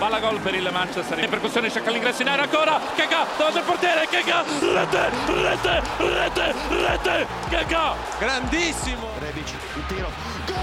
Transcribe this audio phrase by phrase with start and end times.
[0.00, 4.06] palla gol per il Manchester, ripercussione cerca l'ingresso in area ancora, Keka davanti al portiere,
[4.08, 10.08] Keka, rete, rete, rete, rete, Keka, grandissimo, Rebic, il tiro,
[10.46, 10.56] gol,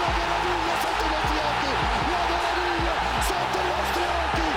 [0.00, 1.68] la meraviglia sotto i nostri occhi,
[2.08, 4.48] la meraviglia sotto i nostri occhi,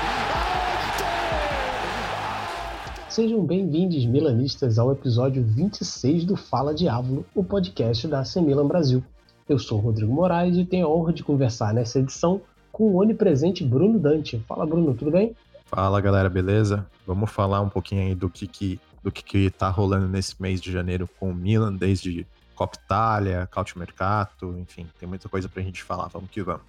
[3.10, 9.04] Sejam bem-vindos, milanistas, ao episódio 26 do Fala Diabo, o podcast da AC Milan Brasil.
[9.50, 12.39] Eu sou o Rodrigo Moraes e tenho a honra de conversar nessa edição
[12.79, 14.42] com o onipresente Bruno Dante.
[14.47, 15.36] Fala, Bruno, tudo bem?
[15.65, 16.87] Fala, galera, beleza?
[17.06, 20.61] Vamos falar um pouquinho aí do que, que, do que, que tá rolando nesse mês
[20.61, 22.25] de janeiro com o Milan, desde
[22.56, 26.61] Copa Itália, Cautio Mercato, enfim, tem muita coisa pra gente falar, vamos que vamos.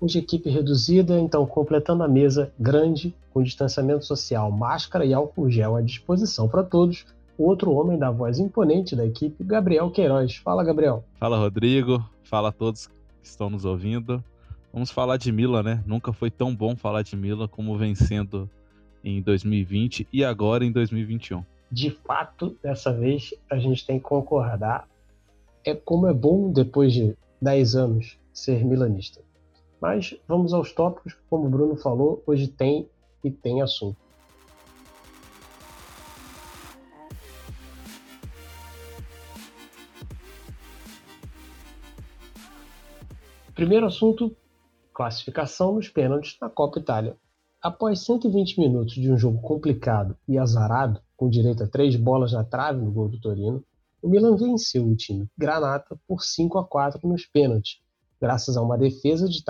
[0.00, 5.74] Hoje equipe reduzida, então completando a mesa grande, com distanciamento social, máscara e álcool gel
[5.74, 7.04] à disposição para todos,
[7.36, 10.36] o outro homem da voz imponente da equipe, Gabriel Queiroz.
[10.36, 11.02] Fala, Gabriel.
[11.18, 12.08] Fala, Rodrigo.
[12.22, 14.22] Fala a todos que estão nos ouvindo.
[14.76, 15.82] Vamos falar de Mila, né?
[15.86, 18.46] Nunca foi tão bom falar de Mila como vencendo
[19.02, 21.42] em 2020 e agora em 2021.
[21.72, 24.86] De fato, dessa vez a gente tem que concordar.
[25.64, 29.22] É como é bom depois de 10 anos ser milanista.
[29.80, 32.86] Mas vamos aos tópicos, como o Bruno falou, hoje tem
[33.24, 33.96] e tem assunto.
[43.54, 44.36] Primeiro assunto,
[44.96, 47.18] classificação nos pênaltis na Copa Itália.
[47.60, 52.42] Após 120 minutos de um jogo complicado e azarado, com direito a três bolas na
[52.42, 53.62] trave no gol do Torino,
[54.00, 57.78] o Milan venceu o time Granata por 5 a 4 nos pênaltis,
[58.18, 59.44] graças a uma defesa de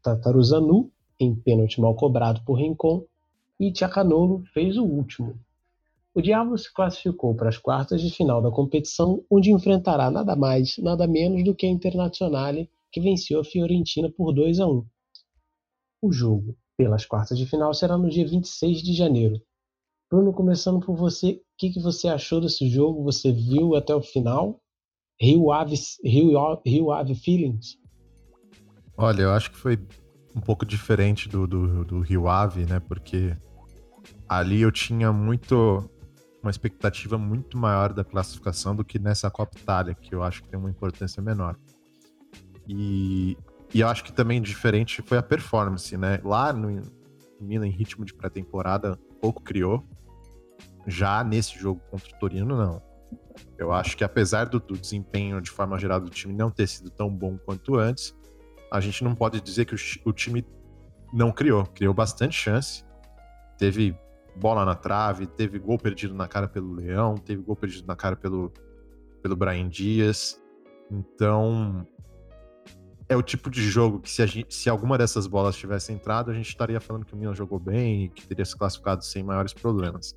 [0.00, 3.04] Tataruzanu em pênalti mal cobrado por Rincon
[3.58, 5.34] e Tchacanolo fez o último.
[6.14, 10.78] O Diabo se classificou para as quartas de final da competição, onde enfrentará nada mais,
[10.78, 14.86] nada menos do que a Internazionale, que venceu a Fiorentina por 2 a 1.
[16.00, 19.42] O jogo pelas quartas de final será no dia 26 de janeiro.
[20.08, 23.02] Bruno, começando por você, o que, que você achou desse jogo?
[23.02, 24.60] Você viu até o final?
[25.20, 25.74] Rio Ave,
[26.04, 27.76] Rio, Rio Ave Feelings?
[28.96, 29.76] Olha, eu acho que foi
[30.36, 32.78] um pouco diferente do, do, do Rio Ave, né?
[32.78, 33.36] Porque
[34.28, 35.90] ali eu tinha muito
[36.40, 40.48] uma expectativa muito maior da classificação do que nessa Copa Itália, que eu acho que
[40.48, 41.56] tem uma importância menor.
[42.68, 43.36] E,
[43.72, 46.20] e eu acho que também diferente foi a performance, né?
[46.24, 46.82] Lá no
[47.40, 49.84] Milan, em ritmo de pré-temporada, pouco criou.
[50.86, 52.82] Já nesse jogo contra o Torino, não.
[53.58, 56.90] Eu acho que apesar do, do desempenho de forma geral do time não ter sido
[56.90, 58.14] tão bom quanto antes,
[58.70, 60.46] a gente não pode dizer que o, o time
[61.12, 61.64] não criou.
[61.66, 62.84] Criou bastante chance.
[63.56, 63.96] Teve
[64.36, 68.16] bola na trave, teve gol perdido na cara pelo Leão, teve gol perdido na cara
[68.16, 68.52] pelo,
[69.22, 70.40] pelo Brian Dias.
[70.90, 71.86] Então,
[73.08, 76.34] é o tipo de jogo que se, gente, se alguma dessas bolas tivesse entrado, a
[76.34, 79.52] gente estaria falando que o Milan jogou bem e que teria se classificado sem maiores
[79.52, 80.14] problemas.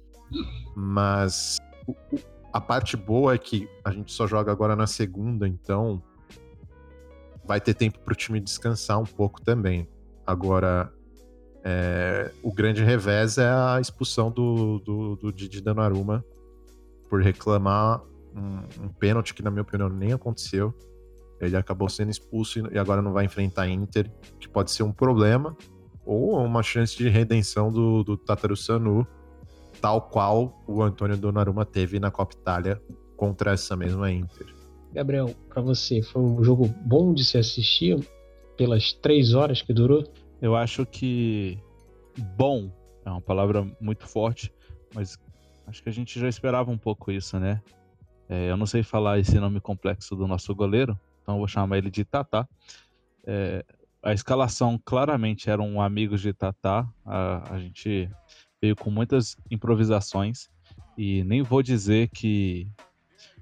[0.75, 2.19] Mas o, o,
[2.53, 6.01] a parte boa é que a gente só joga agora na segunda, então
[7.45, 9.87] vai ter tempo para o time descansar um pouco também.
[10.25, 10.91] Agora,
[11.63, 16.23] é, o grande revés é a expulsão do, do, do Didi Donnarumma
[17.09, 18.01] por reclamar
[18.35, 20.73] um, um pênalti que, na minha opinião, nem aconteceu.
[21.39, 24.91] Ele acabou sendo expulso e agora não vai enfrentar a Inter, que pode ser um
[24.91, 25.55] problema
[26.05, 29.05] ou uma chance de redenção do, do Tataru Sanu,
[29.81, 32.81] tal qual o Antônio Donnarumma teve na Copa Itália
[33.15, 34.47] contra essa mesma Inter.
[34.93, 37.99] Gabriel, para você, foi um jogo bom de se assistir
[38.55, 40.03] pelas três horas que durou?
[40.41, 41.59] Eu acho que
[42.37, 42.71] bom
[43.05, 44.51] é uma palavra muito forte,
[44.95, 45.17] mas
[45.67, 47.61] acho que a gente já esperava um pouco isso, né?
[48.29, 51.91] É, eu não sei falar esse nome complexo do nosso goleiro, então vou chamar ele
[51.91, 52.47] de Tatá.
[53.25, 53.65] É,
[54.01, 56.89] a escalação claramente eram amigos de Tatá.
[57.05, 58.09] A, a gente
[58.61, 60.49] veio com muitas improvisações
[60.97, 62.65] e nem vou dizer que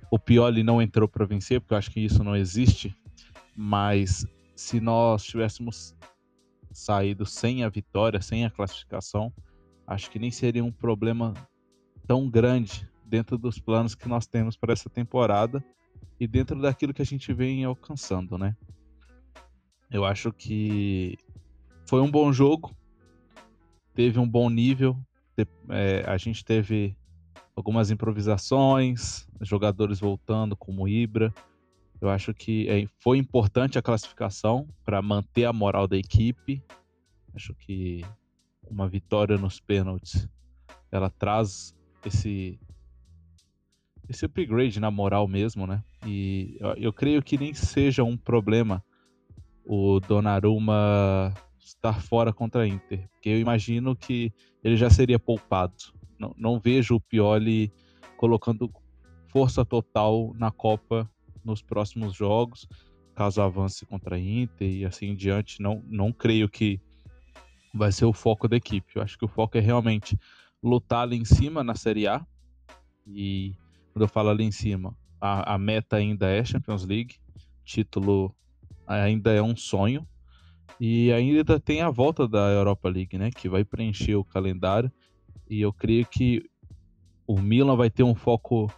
[0.10, 2.98] o Pioli não entrou para vencer, porque eu acho que isso não existe.
[3.56, 5.96] Mas se nós tivéssemos
[6.72, 9.32] saído sem a vitória, sem a classificação,
[9.86, 11.36] acho que nem seria um problema
[12.08, 15.64] tão grande dentro dos planos que nós temos para essa temporada
[16.20, 18.56] e dentro daquilo que a gente vem alcançando, né?
[19.92, 21.18] Eu acho que
[21.88, 22.76] foi um bom jogo,
[23.94, 24.98] teve um bom nível,
[25.70, 26.96] é, a gente teve
[27.56, 31.34] algumas improvisações, jogadores voltando, como Ibra.
[32.02, 36.62] Eu acho que é, foi importante a classificação para manter a moral da equipe.
[37.34, 38.04] Acho que
[38.70, 40.28] uma vitória nos pênaltis
[40.92, 41.76] ela traz
[42.06, 42.60] esse
[44.08, 45.84] esse upgrade na moral mesmo, né?
[46.06, 48.84] E eu, eu creio que nem seja um problema
[49.66, 54.32] o Donnarumma estar fora contra a Inter, porque eu imagino que
[54.64, 55.74] ele já seria poupado.
[56.20, 57.72] Não, não vejo o Pioli
[58.16, 58.72] colocando
[59.30, 61.10] força total na Copa
[61.44, 62.68] nos próximos jogos,
[63.16, 65.62] caso avance contra a Inter e assim em diante.
[65.62, 66.80] Não, não creio que
[67.74, 68.94] vai ser o foco da equipe.
[68.96, 70.18] Eu acho que o foco é realmente
[70.64, 72.26] lutar ali em cima na Série A.
[73.08, 73.56] E
[73.92, 74.96] quando eu falo ali em cima,
[75.26, 77.16] a, a meta ainda é Champions League,
[77.64, 78.34] título
[78.86, 80.08] ainda é um sonho.
[80.80, 83.32] E ainda tem a volta da Europa League, né?
[83.32, 84.92] Que vai preencher o calendário.
[85.50, 86.44] E eu creio que
[87.26, 88.72] o Milan vai ter um foco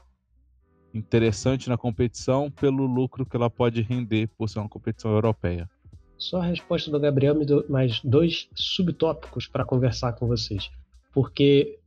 [0.93, 5.69] interessante na competição pelo lucro que ela pode render por ser uma competição europeia.
[6.17, 10.69] Só a resposta do Gabriel me deu mais dois subtópicos para conversar com vocês.
[11.13, 11.79] Porque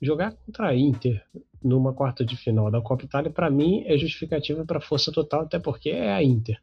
[0.00, 1.22] jogar contra a Inter
[1.62, 5.58] numa quarta de final da Copa Itália, para mim, é justificativa para força total, até
[5.58, 6.60] porque é a Inter.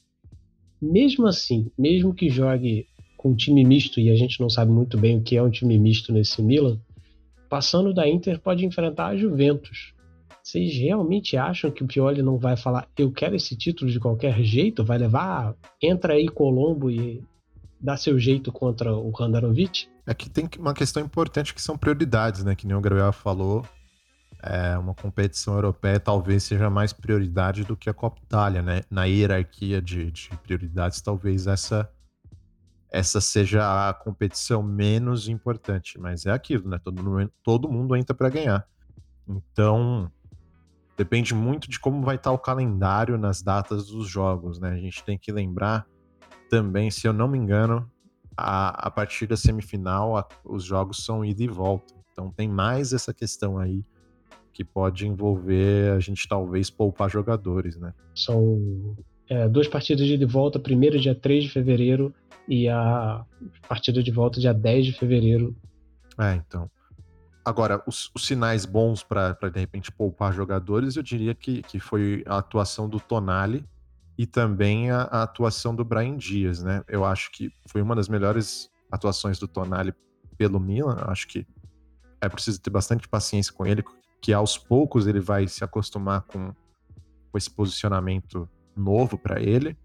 [0.82, 2.88] Mesmo assim, mesmo que jogue
[3.18, 5.50] com um time misto, e a gente não sabe muito bem o que é um
[5.50, 6.80] time misto nesse Milan,
[7.50, 9.94] passando da Inter pode enfrentar a Juventus.
[10.44, 14.42] Vocês realmente acham que o Pioli não vai falar eu quero esse título de qualquer
[14.44, 14.84] jeito?
[14.84, 17.24] Vai levar, entra aí Colombo e
[17.80, 19.88] dá seu jeito contra o Handanovic?
[20.06, 22.56] É que tem uma questão importante que são prioridades, né?
[22.56, 23.66] Que nem o Gabriel falou.
[24.42, 28.82] É, uma competição europeia talvez seja mais prioridade do que a Copa Itália, né?
[28.90, 31.90] Na hierarquia de, de prioridades, talvez essa
[32.92, 36.78] essa seja a competição menos importante, mas é aquilo, né?
[36.78, 38.68] Todo mundo, todo mundo entra para ganhar.
[39.28, 40.12] Então,
[40.96, 44.72] depende muito de como vai estar o calendário nas datas dos jogos, né?
[44.74, 45.88] A gente tem que lembrar
[46.52, 47.90] também, se eu não me engano,
[48.38, 51.94] a, a partir da semifinal, a, os jogos são ida e volta.
[52.12, 53.84] Então tem mais essa questão aí
[54.52, 57.94] que pode envolver a gente talvez poupar jogadores, né?
[58.14, 58.96] São
[59.28, 62.14] é, duas partidas de ida e volta, primeiro dia 3 de fevereiro
[62.48, 63.26] e a
[63.68, 65.56] partida de volta dia 10 de fevereiro.
[66.20, 66.70] É, então.
[67.44, 72.24] Agora, os, os sinais bons para de repente poupar jogadores, eu diria que, que foi
[72.26, 73.66] a atuação do Tonali
[74.18, 76.84] e também a, a, atuação do Brian Dias, né?
[76.88, 79.94] Eu acho que foi uma das melhores atuações do Tonali
[80.38, 80.98] pelo Milan.
[81.00, 81.48] Eu acho que
[82.22, 83.84] é preciso ter bastante paciência com ele,
[84.22, 86.54] que aos poucos ele vai se acostumar com,
[87.32, 89.78] com esse posicionamento novo para ele.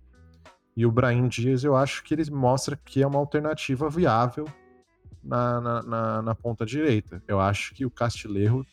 [0.76, 4.44] E o Brian Dias, eu acho que ele mostra que é uma alternativa viável
[5.22, 7.22] na, na, na, na ponta direita.
[7.26, 8.64] Eu acho que o Castilheiro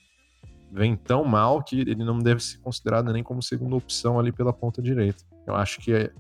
[0.71, 4.53] vem tão mal que ele não deve ser considerado nem como segunda opção ali pela
[4.53, 5.23] ponta direita.
[5.45, 6.11] Eu acho que é,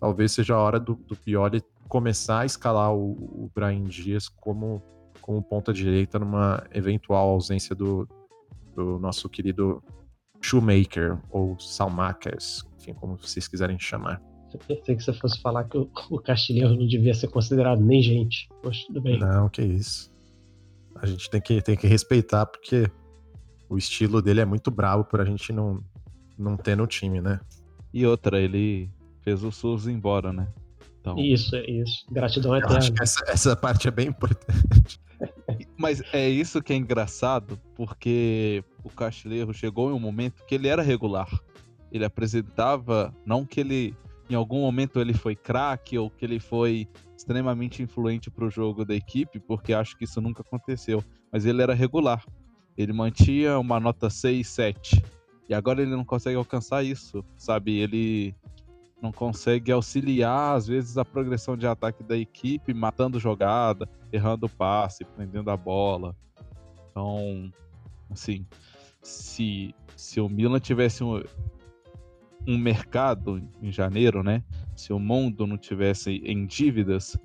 [0.00, 4.82] talvez seja a hora do, do Pioli começar a escalar o, o Brian Dias como,
[5.20, 8.08] como ponta direita numa eventual ausência do,
[8.74, 9.82] do nosso querido
[10.40, 14.20] Shoemaker ou Salmakers, enfim, como vocês quiserem chamar.
[14.52, 18.00] Eu pensei que você fosse falar que o, o Castilheiro não devia ser considerado nem
[18.02, 18.48] gente.
[18.62, 19.18] Poxa, tudo bem.
[19.18, 20.10] Não, que isso.
[20.94, 22.90] A gente tem que, tem que respeitar, porque
[23.68, 25.82] o estilo dele é muito bravo por a gente não,
[26.38, 27.40] não ter no time, né?
[27.92, 28.90] E outra, ele
[29.22, 30.48] fez o SUS embora, né?
[31.00, 31.18] Então...
[31.18, 32.04] Isso, é isso.
[32.10, 32.74] Gratidão eterna.
[32.74, 35.00] Eu acho que essa, essa parte é bem importante.
[35.78, 40.68] Mas é isso que é engraçado, porque o Castilheiro chegou em um momento que ele
[40.68, 41.28] era regular.
[41.92, 43.94] Ele apresentava, não que ele
[44.28, 48.84] em algum momento ele foi craque ou que ele foi extremamente influente para o jogo
[48.84, 52.24] da equipe, porque acho que isso nunca aconteceu, mas ele era regular.
[52.76, 55.02] Ele mantinha uma nota 6, 7.
[55.48, 57.78] E agora ele não consegue alcançar isso, sabe?
[57.78, 58.34] Ele
[59.00, 65.04] não consegue auxiliar, às vezes, a progressão de ataque da equipe, matando jogada, errando passe,
[65.04, 66.16] prendendo a bola.
[66.90, 67.52] Então,
[68.10, 68.46] assim,
[69.02, 71.22] se, se o Milan tivesse um,
[72.46, 74.42] um mercado em janeiro, né?
[74.74, 77.16] Se o mundo não tivesse em dívidas,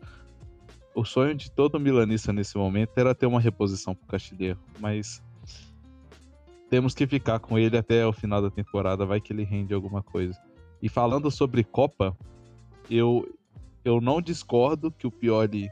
[0.93, 5.23] o sonho de todo milanista nesse momento era ter uma reposição para o Castilheiro, mas
[6.71, 10.01] temos que ficar com ele até o final da temporada, vai que ele rende alguma
[10.01, 10.39] coisa.
[10.81, 12.17] E falando sobre Copa,
[12.89, 13.27] eu
[13.83, 15.69] eu não discordo que o Pioli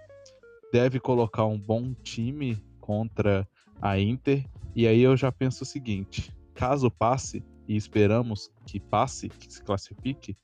[0.74, 3.48] deve colocar um bom time contra
[3.82, 9.30] a Inter, e aí eu já penso o seguinte: caso passe, e esperamos que passe,
[9.30, 10.36] que se classifique,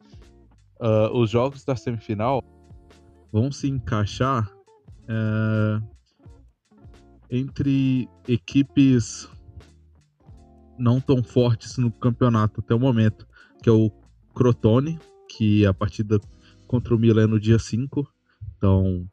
[0.79, 2.41] uh, os jogos da semifinal
[3.29, 4.50] vão se encaixar
[5.03, 5.85] uh,
[7.29, 9.27] entre equipes
[10.77, 13.27] não tão fortes no campeonato até o momento,
[13.62, 13.91] que é o
[14.34, 16.20] Crotone, que é a partida
[16.67, 18.08] contra o Milan no dia 5,
[18.58, 19.08] então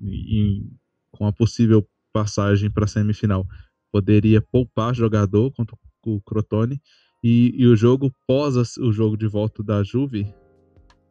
[0.00, 0.70] em,
[1.10, 3.46] com a possível passagem para a semifinal,
[3.90, 6.80] poderia poupar jogador contra o Crotone,
[7.22, 10.34] e, e o jogo pós o jogo de volta da Juve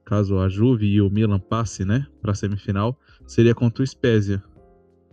[0.04, 4.44] caso a Juve e o Milan passe, né, para a semifinal, seria contra o Spezia,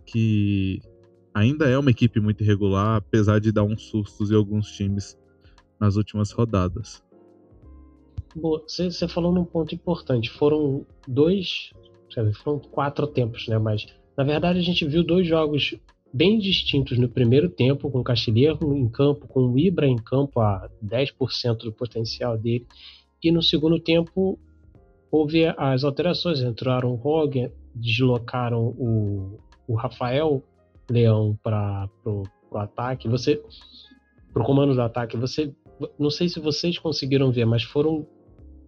[0.05, 0.81] que
[1.33, 5.17] ainda é uma equipe muito irregular, apesar de dar uns sustos em alguns times
[5.79, 7.03] nas últimas rodadas.
[8.65, 10.29] Você falou num ponto importante.
[10.29, 11.71] Foram dois,
[12.43, 13.57] foram quatro tempos, né?
[13.57, 13.85] Mas
[14.15, 15.75] na verdade a gente viu dois jogos
[16.13, 20.39] bem distintos no primeiro tempo, com o Castilheiro em campo, com o Ibra em campo
[20.39, 22.67] a 10% do potencial dele.
[23.23, 24.39] E no segundo tempo
[25.11, 26.41] houve as alterações.
[26.41, 30.43] Entraram o Roger, deslocaram o, o Rafael
[30.91, 33.07] Leão para o ataque.
[33.07, 33.41] Você
[34.33, 35.17] para o comando do ataque.
[35.17, 35.53] Você
[35.97, 38.07] não sei se vocês conseguiram ver, mas foram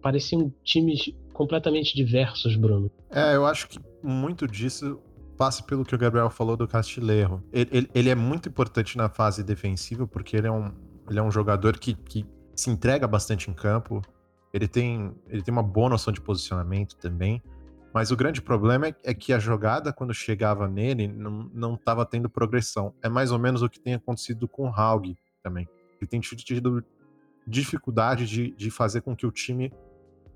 [0.02, 2.90] pareciam times completamente diversos, Bruno.
[3.10, 5.00] É, eu acho que muito disso
[5.36, 7.42] passa pelo que o Gabriel falou do Castilheiro.
[7.52, 10.70] Ele, ele, ele, é muito importante na fase defensiva porque ele é um,
[11.08, 14.02] ele é um jogador que, que se entrega bastante em campo.
[14.52, 17.42] Ele tem, ele tem uma boa noção de posicionamento também.
[17.94, 22.28] Mas o grande problema é, é que a jogada, quando chegava nele, não estava tendo
[22.28, 22.92] progressão.
[23.00, 25.68] É mais ou menos o que tem acontecido com o Haug também.
[26.00, 26.84] Ele tem tido
[27.46, 29.72] dificuldade de, de fazer com que o time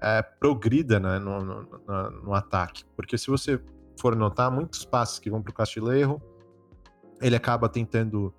[0.00, 2.84] é, progrida né, no, no, no, no, ataque.
[2.94, 3.60] Porque se você
[4.00, 6.22] for notar, muitos passes que vão para o Castilheiro,
[7.20, 8.32] ele acaba tentando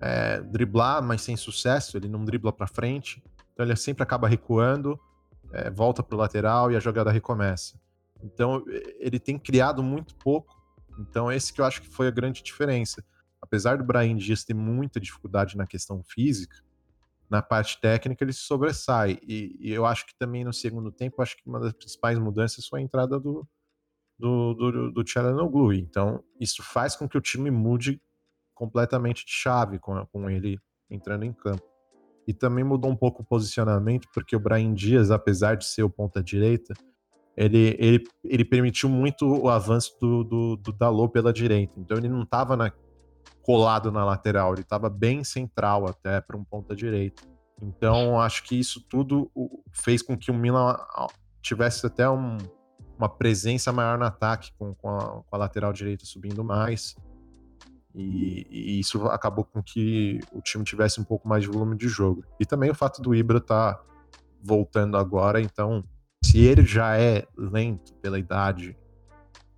[0.00, 4.98] é, driblar, mas sem sucesso, ele não dribla para frente, então ele sempre acaba recuando,
[5.52, 7.78] é, volta para o lateral e a jogada recomeça.
[8.26, 8.64] Então
[8.98, 10.54] ele tem criado muito pouco,
[10.98, 13.04] então esse que eu acho que foi a grande diferença.
[13.40, 16.56] Apesar do Brian Dias ter muita dificuldade na questão física,
[17.28, 19.18] na parte técnica ele se sobressai.
[19.22, 22.66] E, e, eu acho que também no segundo tempo, acho que uma das principais mudanças
[22.66, 23.46] foi a entrada do,
[24.18, 25.72] do, do, do.
[25.72, 28.00] Então, isso faz com que o time mude
[28.54, 31.64] completamente de chave com, com ele entrando em campo.
[32.26, 35.90] E também mudou um pouco o posicionamento, porque o Brian Dias, apesar de ser o
[35.90, 36.74] ponta-direita,
[37.36, 41.74] ele, ele, ele permitiu muito o avanço do, do, do Dalot pela direita.
[41.76, 42.72] Então ele não estava na,
[43.42, 47.22] colado na lateral, ele estava bem central até para um ponta direita.
[47.60, 49.30] Então acho que isso tudo
[49.70, 50.76] fez com que o Milan
[51.42, 52.38] tivesse até um,
[52.98, 56.96] uma presença maior no ataque, com, com, a, com a lateral direita subindo mais.
[57.94, 61.88] E, e, isso acabou com que o time tivesse um pouco mais de volume de
[61.88, 62.24] jogo.
[62.38, 63.84] E também o fato do Ibra estar tá
[64.42, 65.82] voltando agora, então,
[66.36, 68.76] se ele já é lento pela idade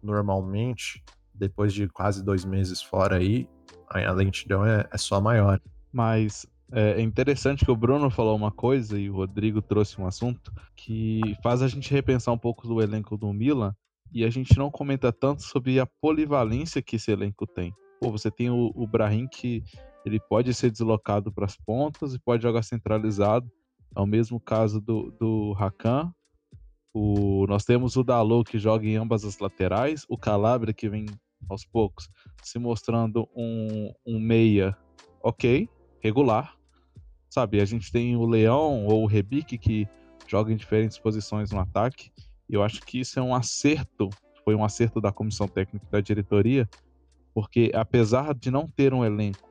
[0.00, 1.02] normalmente,
[1.34, 3.48] depois de quase dois meses fora aí,
[3.90, 5.60] a lentidão é, é só maior.
[5.92, 10.06] Mas é, é interessante que o Bruno falou uma coisa e o Rodrigo trouxe um
[10.06, 13.74] assunto que faz a gente repensar um pouco do elenco do Milan
[14.12, 17.74] e a gente não comenta tanto sobre a polivalência que esse elenco tem.
[18.00, 19.64] Pô, você tem o, o Brahim que
[20.06, 23.50] ele pode ser deslocado para as pontas e pode jogar centralizado.
[23.96, 26.12] É o mesmo caso do, do Hakan.
[26.94, 31.06] O, nós temos o Dalot que joga em ambas as laterais, o Calabria que vem
[31.48, 32.08] aos poucos,
[32.42, 34.76] se mostrando um, um meia
[35.22, 35.68] ok,
[36.00, 36.56] regular.
[37.30, 39.86] Sabe, a gente tem o Leão ou o Rebique que
[40.26, 42.10] joga em diferentes posições no ataque.
[42.48, 44.08] E eu acho que isso é um acerto,
[44.44, 46.68] foi um acerto da comissão técnica da diretoria,
[47.34, 49.48] porque apesar de não ter um elenco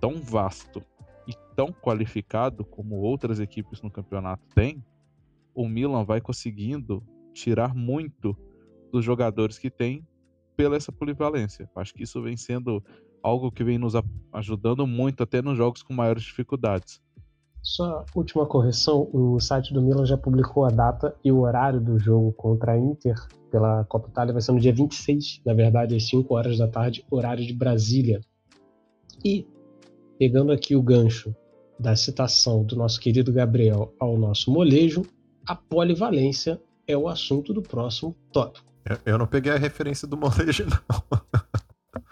[0.00, 0.82] tão vasto
[1.26, 4.84] e tão qualificado como outras equipes no campeonato têm,
[5.54, 8.36] o Milan vai conseguindo tirar muito
[8.92, 10.06] dos jogadores que tem
[10.56, 11.68] pela essa polivalência.
[11.74, 12.82] Acho que isso vem sendo
[13.22, 13.94] algo que vem nos
[14.32, 17.00] ajudando muito até nos jogos com maiores dificuldades.
[17.62, 21.98] Só última correção, o site do Milan já publicou a data e o horário do
[21.98, 23.16] jogo contra a Inter
[23.50, 27.06] pela Copa Itália vai ser no dia 26, na verdade, às 5 horas da tarde,
[27.10, 28.20] horário de Brasília.
[29.24, 29.46] E
[30.18, 31.34] pegando aqui o gancho
[31.80, 35.02] da citação do nosso querido Gabriel ao nosso molejo,
[35.46, 38.66] a polivalência é o assunto do próximo tópico.
[39.04, 41.20] Eu não peguei a referência do molejo, não.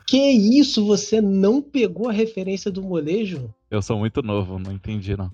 [0.07, 0.87] Que isso?
[0.87, 3.53] Você não pegou a referência do molejo?
[3.71, 5.31] Eu sou muito novo, não entendi, não.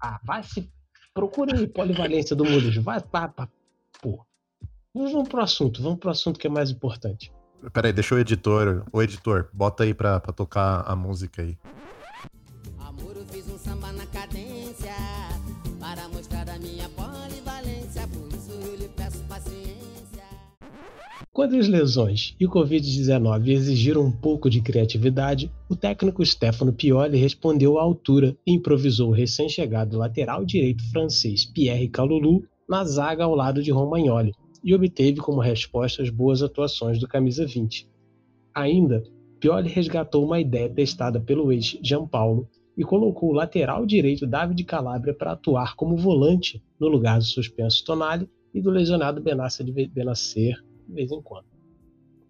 [0.00, 0.70] Ah, vai se.
[1.12, 2.82] Procure aí polivalência do molejo.
[2.82, 3.48] Vai, vai, vai.
[4.00, 4.24] Pô.
[4.94, 7.32] Vamos pro assunto, vamos pro assunto que é mais importante.
[7.72, 11.56] Peraí, deixa o editor, o editor, bota aí pra, pra tocar a música aí.
[21.32, 27.16] Quando as lesões e o Covid-19 exigiram um pouco de criatividade, o técnico Stefano Pioli
[27.16, 33.36] respondeu à altura e improvisou o recém-chegado lateral direito francês Pierre Calulu na zaga ao
[33.36, 34.32] lado de Romagnoli
[34.64, 37.88] e obteve como resposta as boas atuações do camisa 20.
[38.52, 39.04] Ainda,
[39.38, 44.64] Pioli resgatou uma ideia testada pelo ex Jean Paulo e colocou o lateral direito David
[44.64, 50.56] Calabria para atuar como volante no lugar do suspenso Tonali e do lesionado Benasser Benasser
[50.90, 51.46] de vez em quando.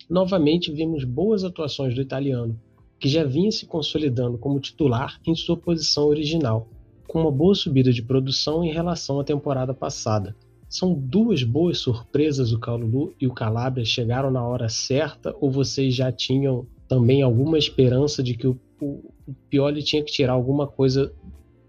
[0.08, 2.60] Novamente vimos boas atuações do italiano,
[2.98, 6.68] que já vinha se consolidando como titular em sua posição original,
[7.08, 10.36] com uma boa subida de produção em relação à temporada passada.
[10.68, 15.94] São duas boas surpresas o Calulu e o Calabria chegaram na hora certa ou vocês
[15.94, 20.66] já tinham também alguma esperança de que o, o, o Pioli tinha que tirar alguma
[20.66, 21.12] coisa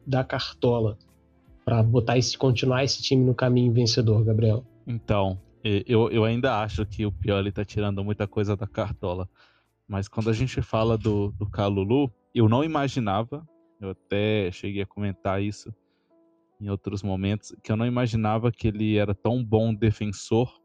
[0.06, 0.98] da cartola
[1.64, 4.64] para botar esse continuar esse time no caminho vencedor, Gabriel?
[4.86, 9.30] Então, eu, eu ainda acho que o Pioli tá tirando muita coisa da cartola.
[9.88, 13.48] Mas quando a gente fala do, do Calulu, eu não imaginava,
[13.80, 15.74] eu até cheguei a comentar isso
[16.60, 20.62] em outros momentos, que eu não imaginava que ele era tão bom defensor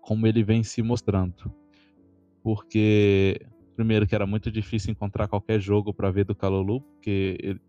[0.00, 1.54] como ele vem se mostrando.
[2.42, 3.40] Porque,
[3.76, 7.60] primeiro, que era muito difícil encontrar qualquer jogo para ver do Calulu, porque ele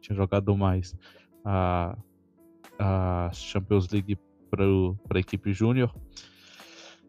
[0.00, 0.96] tinha jogado mais
[1.44, 1.98] a,
[2.78, 4.16] a Champions League
[4.52, 5.94] para a equipe júnior.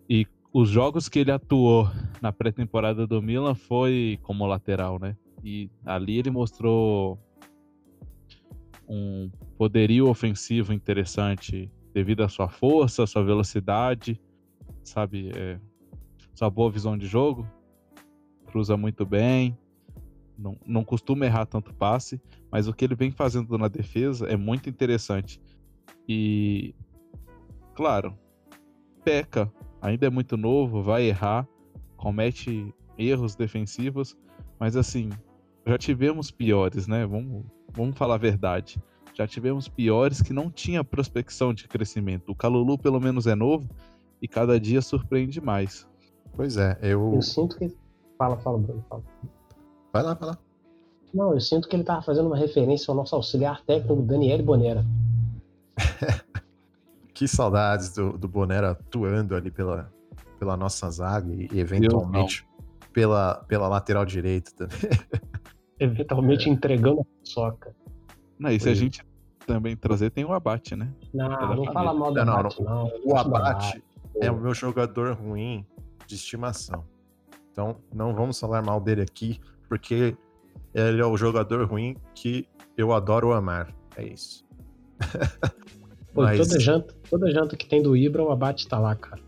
[0.10, 1.90] E os jogos que ele atuou
[2.22, 5.18] na pré-temporada do Milan foi como lateral, né?
[5.44, 7.20] E ali ele mostrou
[8.88, 14.20] um poderio ofensivo interessante devido à sua força, sua velocidade,
[14.84, 15.32] sabe?
[15.36, 15.60] É,
[16.34, 17.46] sua boa visão de jogo.
[18.48, 19.58] Cruza muito bem.
[20.38, 22.22] Não, não costuma errar tanto passe,
[22.52, 25.42] mas o que ele vem fazendo na defesa é muito interessante.
[26.08, 26.74] E,
[27.74, 28.18] claro,
[29.04, 29.52] peca
[29.84, 31.48] ainda é muito novo, vai errar,
[31.98, 34.16] comete erros defensivos,
[34.58, 35.10] mas assim,
[35.68, 37.06] já tivemos piores, né?
[37.06, 38.82] Vamos, vamos falar a verdade.
[39.14, 42.32] Já tivemos piores que não tinha prospecção de crescimento.
[42.32, 43.70] O Calulu, pelo menos, é novo
[44.22, 45.88] e cada dia surpreende mais.
[46.36, 47.14] Pois é, eu.
[47.14, 47.76] Eu sinto que.
[48.18, 49.04] Fala, fala, Bruno, fala.
[49.92, 50.38] Vai lá, vai lá.
[51.14, 54.84] Não, eu sinto que ele tava fazendo uma referência ao nosso auxiliar técnico Daniel Bonera.
[57.14, 59.92] que saudades do, do Bonera atuando ali pela,
[60.40, 62.46] pela nossa zaga e eventualmente
[62.92, 64.80] pela, pela lateral direita também.
[65.80, 66.52] Eventualmente é.
[66.52, 67.76] entregando a soca.
[68.40, 69.04] Não, e se a gente
[69.46, 70.94] também trazer, tem o abate, né?
[71.14, 72.72] Não, não fala mal do não, abate, não.
[72.86, 72.92] não.
[73.04, 73.84] O abate
[74.22, 75.66] é o meu jogador ruim
[76.08, 76.86] de estimação.
[77.52, 80.16] Então, não vamos falar mal dele aqui, porque
[80.74, 83.74] ele é o jogador ruim que eu adoro amar.
[83.96, 84.46] É isso.
[86.14, 86.38] Pô, Mas...
[86.38, 89.20] toda, janta, toda janta que tem do Ibra, o abate tá lá, cara.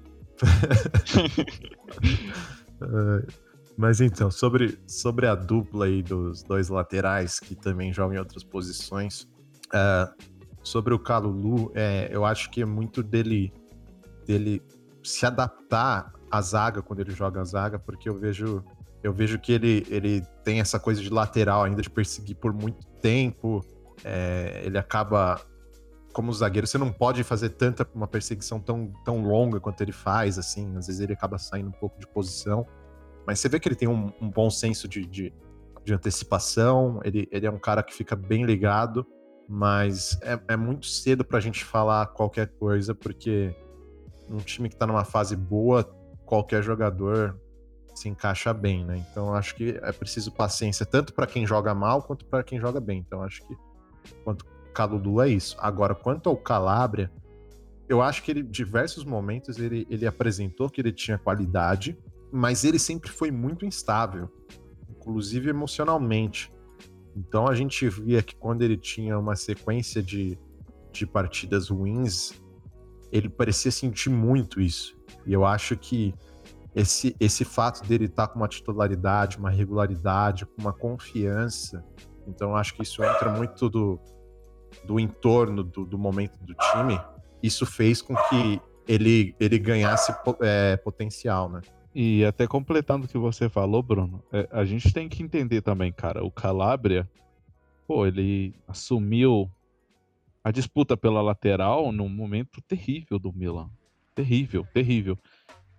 [3.78, 8.44] Mas então, sobre, sobre a dupla aí dos dois laterais que também jogam em outras
[8.44, 9.28] posições,
[9.74, 10.14] uh,
[10.64, 13.52] sobre o Calulu, é, eu acho que é muito dele,
[14.26, 14.62] dele
[15.04, 18.64] se adaptar à zaga quando ele joga a zaga, porque eu vejo
[19.04, 22.88] eu vejo que ele, ele tem essa coisa de lateral ainda, de perseguir por muito
[23.00, 23.64] tempo.
[24.04, 25.40] É, ele acaba
[26.16, 30.40] como zagueiro, você não pode fazer tanta uma perseguição tão, tão longa quanto ele faz,
[30.40, 30.78] assim.
[30.78, 32.66] Às vezes ele acaba saindo um pouco de posição.
[33.28, 35.34] Mas você vê que ele tem um, um bom senso de, de,
[35.84, 39.06] de, antecipação, ele, ele é um cara que fica bem ligado,
[39.46, 43.54] mas é, é muito cedo pra gente falar qualquer coisa, porque
[44.30, 45.84] um time que tá numa fase boa,
[46.26, 47.38] qualquer jogador
[47.94, 49.04] se encaixa bem, né?
[49.12, 52.80] Então acho que é preciso paciência tanto para quem joga mal quanto para quem joga
[52.80, 53.00] bem.
[53.06, 53.58] Então acho que
[54.24, 55.56] quanto Caludu é isso.
[55.58, 57.10] Agora, quanto ao Calabria,
[57.88, 61.98] eu acho que ele, diversos momentos, ele, ele apresentou que ele tinha qualidade,
[62.32, 64.30] mas ele sempre foi muito instável,
[64.90, 66.52] inclusive emocionalmente.
[67.16, 70.38] Então a gente via que quando ele tinha uma sequência de,
[70.92, 72.34] de partidas ruins,
[73.12, 74.98] ele parecia sentir muito isso.
[75.26, 76.14] E eu acho que
[76.76, 81.82] esse, esse fato dele estar tá com uma titularidade, uma regularidade, com uma confiança,
[82.28, 83.98] então acho que isso entra muito do,
[84.84, 87.00] do entorno do, do momento do time,
[87.42, 91.62] isso fez com que ele, ele ganhasse é, potencial, né?
[91.94, 95.94] E até completando o que você falou, Bruno, é, a gente tem que entender também,
[95.94, 97.10] cara, o Calabria,
[97.88, 99.50] pô, ele assumiu
[100.44, 103.70] a disputa pela lateral num momento terrível do Milan.
[104.14, 105.18] Terrível, terrível.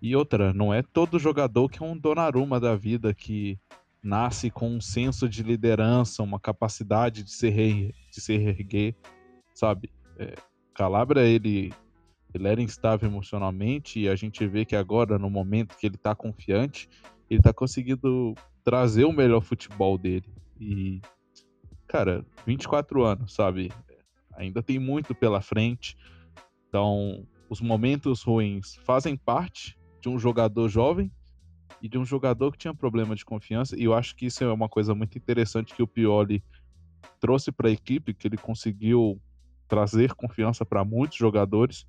[0.00, 3.58] E outra, não é todo jogador que é um Donnarumma da vida que
[4.06, 8.94] nasce com um senso de liderança, uma capacidade de se, re, de se reerguer,
[9.52, 9.90] sabe?
[10.16, 10.34] É,
[10.72, 11.72] Calabria, ele,
[12.32, 16.14] ele era instável emocionalmente e a gente vê que agora, no momento que ele tá
[16.14, 16.88] confiante,
[17.28, 20.32] ele tá conseguindo trazer o melhor futebol dele.
[20.60, 21.00] E,
[21.88, 23.72] cara, 24 anos, sabe?
[24.36, 25.96] Ainda tem muito pela frente.
[26.68, 31.10] Então, os momentos ruins fazem parte de um jogador jovem
[31.82, 33.76] e de um jogador que tinha problema de confiança.
[33.78, 36.42] E eu acho que isso é uma coisa muito interessante que o Pioli
[37.20, 39.20] trouxe para a equipe, que ele conseguiu
[39.68, 41.86] trazer confiança para muitos jogadores,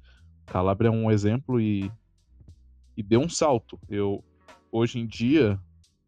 [0.47, 1.91] Calabria é um exemplo e,
[2.95, 3.79] e deu um salto.
[3.87, 4.23] Eu
[4.71, 5.59] hoje em dia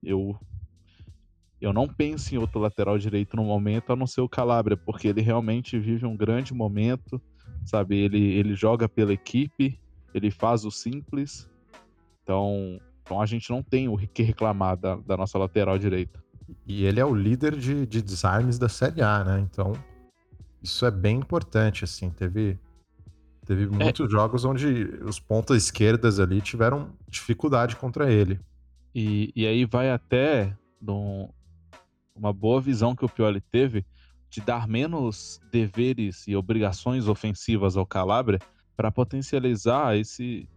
[0.02, 0.36] eu
[1.62, 5.10] eu não penso em outro lateral direito no momento a não ser o Calabria, porque
[5.10, 7.22] ele realmente vive um grande momento,
[7.66, 7.98] sabe?
[7.98, 9.78] Ele ele joga pela equipe,
[10.14, 11.50] ele faz o simples.
[12.24, 16.24] Então, então a gente não tem o que reclamar da, da nossa lateral direita.
[16.68, 19.40] E ele é o líder de, de desarmes da Série A, né?
[19.40, 19.74] Então,
[20.62, 22.12] isso é bem importante, assim.
[22.12, 22.60] Teve,
[23.48, 23.68] teve É.
[23.68, 24.68] muitos jogos onde
[25.02, 28.40] os pontas esquerdas ali tiveram dificuldade contra ele.
[28.94, 31.30] E, e aí vai até num-
[32.16, 33.84] uma boa visão que o Pioli teve
[34.30, 38.38] de dar menos deveres e obrigações ofensivas ao Calabria
[38.78, 40.48] para potencializar esse,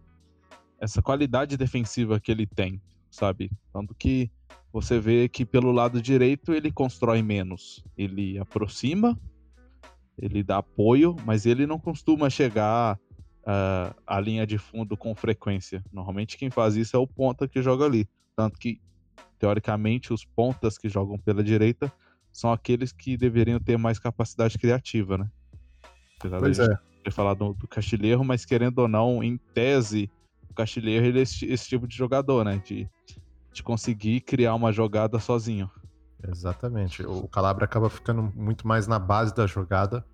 [0.79, 3.51] essa qualidade defensiva que ele tem, sabe?
[3.71, 4.31] Tanto que
[4.71, 7.83] você vê que pelo lado direito ele constrói menos.
[7.97, 9.19] Ele aproxima,
[10.17, 12.99] ele dá apoio, mas ele não costuma chegar
[13.45, 15.83] ah, à linha de fundo com frequência.
[15.91, 18.07] Normalmente quem faz isso é o ponta que joga ali.
[18.35, 18.81] Tanto que,
[19.37, 21.91] teoricamente, os pontas que jogam pela direita
[22.31, 25.29] são aqueles que deveriam ter mais capacidade criativa, né?
[26.17, 26.77] Apesar Pois gente é.
[27.03, 30.09] ter falado do, do Castilheiro, mas querendo ou não, em tese,
[30.53, 32.61] o Castilheiro ele é esse, esse tipo de jogador, né?
[32.63, 32.87] De,
[33.51, 35.69] de conseguir criar uma jogada sozinho.
[36.25, 37.03] Exatamente.
[37.05, 40.05] O Calabria acaba ficando muito mais na base da jogada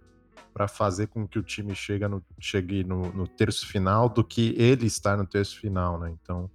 [0.53, 4.55] para fazer com que o time chega no, chegue no, no terço final do que
[4.57, 6.15] ele estar no terço final, né?
[6.21, 6.49] Então,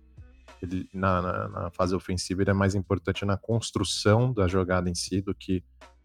[0.61, 4.95] ele, na, na- na fase ofensiva, ele é mais importante na construção da jogada em
[4.95, 5.63] si do que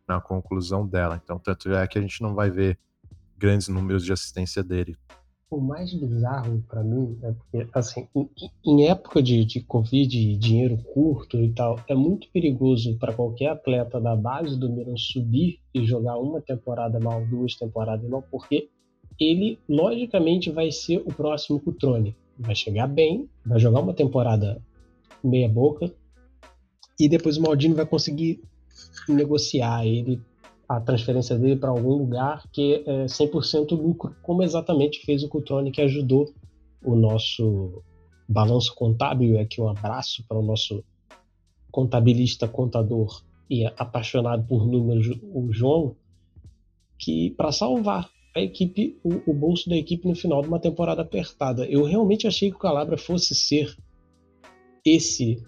[0.07, 1.19] na conclusão dela.
[1.23, 2.77] Então, tanto é que a gente não vai ver
[3.37, 4.95] grandes números de assistência dele.
[5.51, 8.07] O mais bizarro pra mim é porque, assim,
[8.63, 13.99] em, época de, de Covid dinheiro curto e tal, é muito perigoso para qualquer atleta
[13.99, 18.69] da base do Milan subir e jogar uma temporada mal, duas temporadas mal, porque
[19.19, 22.15] ele, logicamente, vai ser o próximo Cutrone.
[22.37, 24.61] Vai chegar bem, vai jogar uma temporada
[25.23, 25.91] meia-boca,
[26.99, 28.39] e depois o Maldini vai conseguir
[29.07, 30.21] negociar ele
[30.69, 35.71] a transferência dele para algum lugar que é 100% lucro, como exatamente fez o Cutrone,
[35.71, 36.31] que ajudou
[36.85, 37.81] o nosso
[38.27, 39.33] balanço contábil.
[39.33, 40.83] E aqui um abraço para o nosso
[41.71, 45.95] contabilista, contador e apaixonado por números, o João,
[46.99, 51.01] que para salvar a equipe, o, o bolso da equipe no final de uma temporada
[51.01, 51.65] apertada.
[51.65, 53.75] Eu realmente achei que o Calabria fosse ser
[54.85, 55.43] esse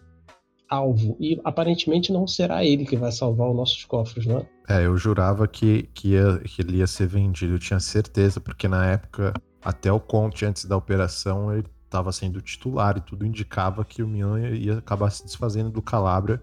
[0.71, 4.45] alvo e aparentemente não será ele que vai salvar os nossos cofres, não é?
[4.69, 8.69] É, eu jurava que, que, ia, que ele ia ser vendido, eu tinha certeza, porque
[8.69, 13.84] na época, até o Conte, antes da operação, ele estava sendo titular e tudo indicava
[13.84, 16.41] que o Milan ia acabar se desfazendo do Calabria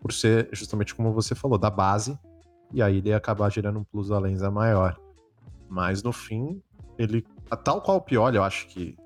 [0.00, 2.16] por ser, justamente como você falou, da base,
[2.72, 4.96] e aí ele ia acabar gerando um plus valenza maior.
[5.68, 6.62] Mas no fim,
[6.96, 7.26] ele,
[7.64, 8.96] tal qual o Pioli, eu acho que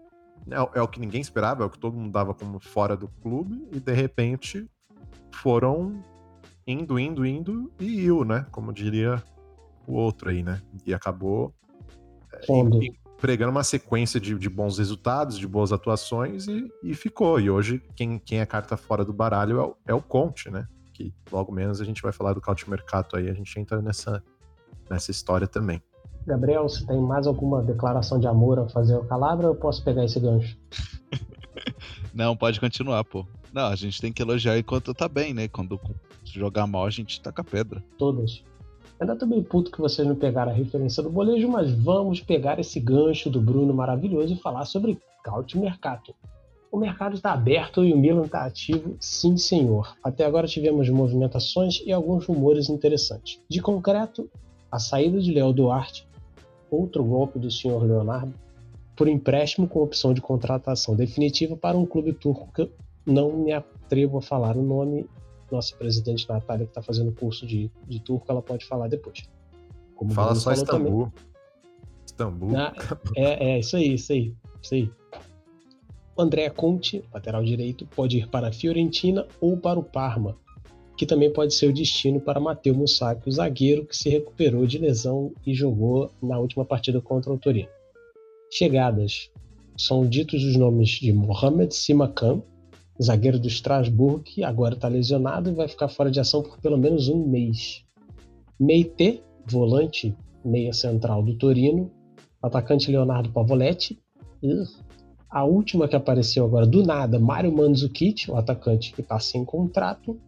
[0.50, 2.96] é, o- é o que ninguém esperava, é o que todo mundo dava como fora
[2.96, 4.68] do clube, e de repente
[5.34, 6.02] foram
[6.66, 8.46] indo, indo, indo e iu, né?
[8.50, 9.22] Como diria
[9.87, 10.61] o outro aí, né?
[10.84, 11.54] E acabou
[12.32, 12.46] é,
[13.20, 17.40] pregando uma sequência de, de bons resultados, de boas atuações e, e ficou.
[17.40, 20.66] E hoje, quem, quem é carta fora do baralho é o, é o Conte, né?
[20.92, 24.22] Que logo menos a gente vai falar do Cautio Mercato aí, a gente entra nessa,
[24.90, 25.82] nessa história também.
[26.28, 29.82] Gabriel, você tem mais alguma declaração de amor a fazer ao Calabria ou eu posso
[29.82, 30.58] pegar esse gancho?
[32.14, 33.24] Não, pode continuar, pô.
[33.52, 35.48] Não, a gente tem que elogiar enquanto tá bem, né?
[35.48, 35.80] Quando
[36.24, 37.82] jogar mal, a gente taca pedra.
[37.96, 38.42] Todas.
[39.00, 42.58] Ainda tô meio puto que vocês não pegaram a referência do bolejo, mas vamos pegar
[42.58, 46.14] esse gancho do Bruno maravilhoso e falar sobre Caute Mercato.
[46.70, 49.96] O mercado está aberto e o Milan está ativo, sim senhor.
[50.04, 53.40] Até agora tivemos movimentações e alguns rumores interessantes.
[53.48, 54.28] De concreto,
[54.70, 56.08] a saída de Léo Duarte,
[56.70, 58.33] outro golpe do senhor Leonardo,
[58.96, 62.70] por empréstimo com opção de contratação definitiva para um clube turco que
[63.07, 65.07] não me atrevo a falar o nome.
[65.50, 69.28] Nossa presidente Natália, que está fazendo curso de, de turco, ela pode falar depois.
[69.94, 70.92] Como Fala só falou também.
[70.92, 71.12] Istambul.
[72.07, 72.57] Istambul.
[72.57, 72.74] Ah,
[73.16, 74.90] é, é, isso aí, isso aí, isso aí.
[76.18, 80.37] André Conte, lateral direito, pode ir para a Fiorentina ou para o Parma,
[80.98, 84.78] que também pode ser o destino para Matteo Musacchio, o zagueiro que se recuperou de
[84.78, 87.68] lesão e jogou na última partida contra o Torino.
[88.50, 89.30] Chegadas.
[89.76, 92.42] São ditos os nomes de Mohamed Simakan,
[93.00, 96.76] zagueiro do Strasbourg, que agora está lesionado e vai ficar fora de ação por pelo
[96.76, 97.84] menos um mês.
[98.58, 100.12] Meite, volante,
[100.44, 101.92] meia central do Torino,
[102.42, 103.96] atacante Leonardo Pavoletti.
[105.30, 110.18] A última que apareceu agora do nada, Mário Mandzukic, o atacante que está sem contrato.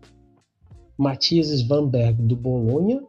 [1.00, 3.02] Matias Svanberg do Bolonha.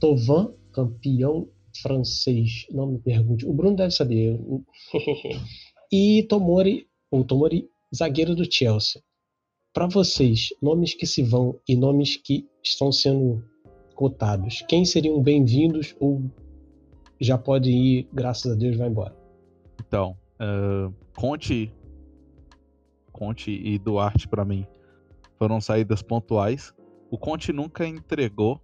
[0.00, 1.46] Tovan, campeão
[1.82, 3.46] francês, não me pergunte.
[3.46, 4.40] O Bruno deve saber.
[5.92, 9.02] e Tomori, ou Tomori, zagueiro do Chelsea.
[9.70, 13.44] Para vocês, nomes que se vão e nomes que estão sendo
[13.94, 16.22] cotados, quem seriam bem-vindos ou
[17.20, 19.14] já podem ir, graças a Deus, vai embora?
[19.86, 21.70] Então, uh, Conte,
[23.12, 24.66] Conte e Duarte para mim
[25.38, 26.72] foram saídas pontuais.
[27.14, 28.60] O Conte nunca entregou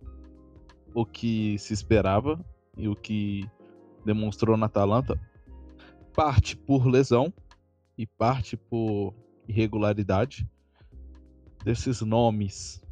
[0.92, 2.44] o que se esperava
[2.76, 3.48] e o que
[4.04, 5.16] demonstrou na Atalanta.
[6.12, 7.32] Parte por lesão
[7.96, 9.14] e parte por
[9.46, 10.50] irregularidade
[11.64, 12.82] desses nomes.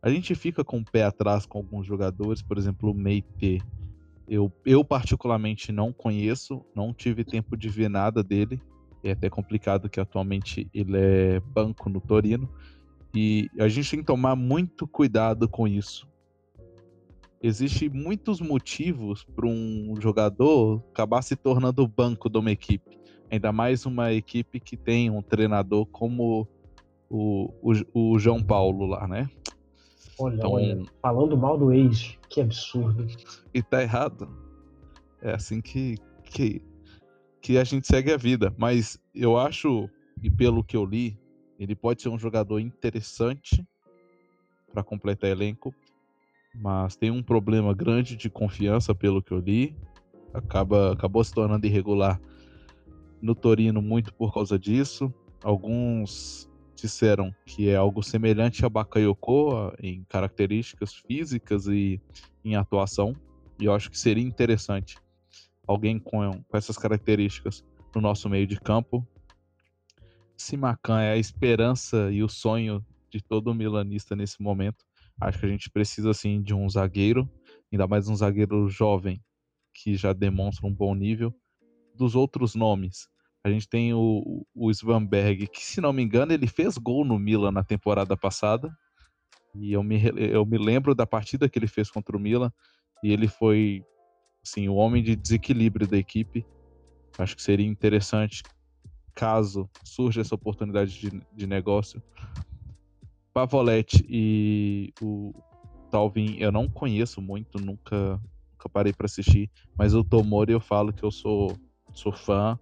[0.00, 3.60] A gente fica com o pé atrás com alguns jogadores, por exemplo, o Meite.
[4.26, 8.58] Eu, eu particularmente não conheço, não tive tempo de ver nada dele.
[9.02, 12.48] É até complicado que atualmente ele é banco no Torino.
[13.14, 16.08] E a gente tem que tomar muito cuidado com isso.
[17.40, 22.98] Existem muitos motivos para um jogador acabar se tornando banco de uma equipe.
[23.30, 26.48] Ainda mais uma equipe que tem um treinador como
[27.08, 29.28] o, o, o João Paulo lá, né?
[30.18, 33.06] Olha, então, olha, falando mal do ex, que absurdo.
[33.52, 34.28] E tá errado.
[35.20, 36.62] É assim que, que,
[37.40, 38.54] que a gente segue a vida.
[38.56, 39.88] Mas eu acho,
[40.22, 41.18] e pelo que eu li,
[41.58, 43.64] ele pode ser um jogador interessante
[44.72, 45.74] para completar elenco,
[46.54, 49.76] mas tem um problema grande de confiança, pelo que eu li.
[50.32, 52.20] Acaba, acabou se tornando irregular
[53.22, 55.12] no Torino muito por causa disso.
[55.42, 62.00] Alguns disseram que é algo semelhante a Bakayoko em características físicas e
[62.44, 63.14] em atuação.
[63.58, 64.98] E eu acho que seria interessante
[65.66, 67.64] alguém com, com essas características
[67.94, 69.06] no nosso meio de campo.
[70.36, 74.84] Simacan é a esperança e o sonho de todo milanista nesse momento.
[75.20, 77.30] Acho que a gente precisa sim de um zagueiro,
[77.72, 79.22] ainda mais um zagueiro jovem
[79.72, 81.32] que já demonstra um bom nível.
[81.94, 83.08] Dos outros nomes,
[83.44, 87.18] a gente tem o, o Svanberg, que se não me engano, ele fez gol no
[87.18, 88.74] Milan na temporada passada.
[89.54, 92.52] E eu me, eu me lembro da partida que ele fez contra o Milan.
[93.02, 93.84] E ele foi
[94.44, 96.44] assim, o homem de desequilíbrio da equipe.
[97.16, 98.42] Acho que seria interessante
[99.14, 102.02] caso surja essa oportunidade de, de negócio.
[103.32, 105.32] Pavoletti e o
[105.90, 108.20] Talvin eu não conheço muito, nunca,
[108.52, 111.56] nunca parei para assistir, mas o Tomori eu falo que eu sou,
[111.92, 112.58] sou fã.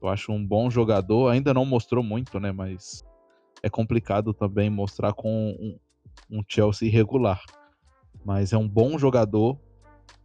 [0.00, 2.52] Eu acho um bom jogador, ainda não mostrou muito, né?
[2.52, 3.04] Mas
[3.62, 5.78] é complicado também mostrar com um,
[6.30, 7.42] um Chelsea irregular.
[8.24, 9.58] Mas é um bom jogador,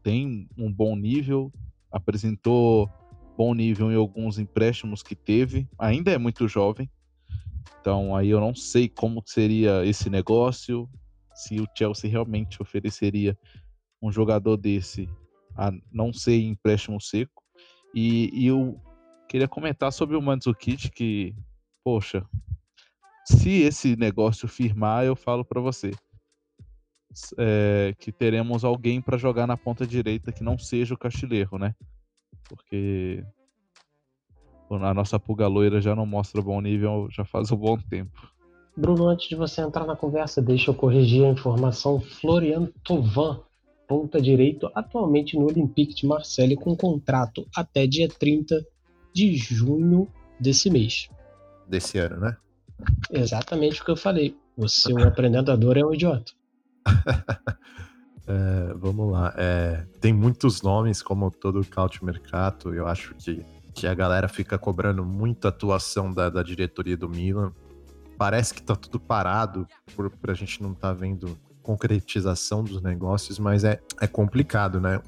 [0.02, 1.52] tem um bom nível,
[1.92, 2.90] apresentou
[3.38, 6.90] bom nível em alguns empréstimos que teve, ainda é muito jovem.
[7.82, 10.90] Então aí eu não sei como seria esse negócio,
[11.34, 13.38] se o Chelsea realmente ofereceria
[14.02, 15.10] um jogador desse
[15.56, 17.44] a não ser empréstimo seco.
[17.94, 18.80] E, e eu
[19.28, 21.36] Queria comentar sobre o Mandzukic que,
[21.84, 22.26] poxa,
[23.26, 25.92] se esse negócio firmar, eu falo para você
[27.38, 31.76] é, que teremos alguém para jogar na ponta direita que não seja o Castilheiro, né?
[32.48, 33.24] Porque
[34.70, 38.36] a nossa pulga loira já não mostra bom nível já faz um bom tempo.
[38.76, 42.02] Bruno, antes de você entrar na conversa, deixa eu corrigir a informação.
[42.02, 43.40] Florian Tovan,
[43.88, 48.66] ponta direito, atualmente no Olympique de Marseille, com contrato até dia 30
[49.14, 51.10] de junho desse mês.
[51.68, 52.36] Desse ano, né?
[53.10, 54.36] Exatamente o que eu falei.
[54.58, 56.34] Você, o apresentador, é um idiota.
[58.28, 59.34] é, vamos lá.
[59.38, 62.74] É, tem muitos nomes, como todo o Couch Mercato.
[62.74, 67.52] Eu acho que, que a galera fica cobrando muita atuação da, da diretoria do Milan.
[68.18, 73.64] Parece que tá tudo parado, por, pra gente não tá vendo concretização dos negócios, mas
[73.64, 75.02] é, é complicado, né?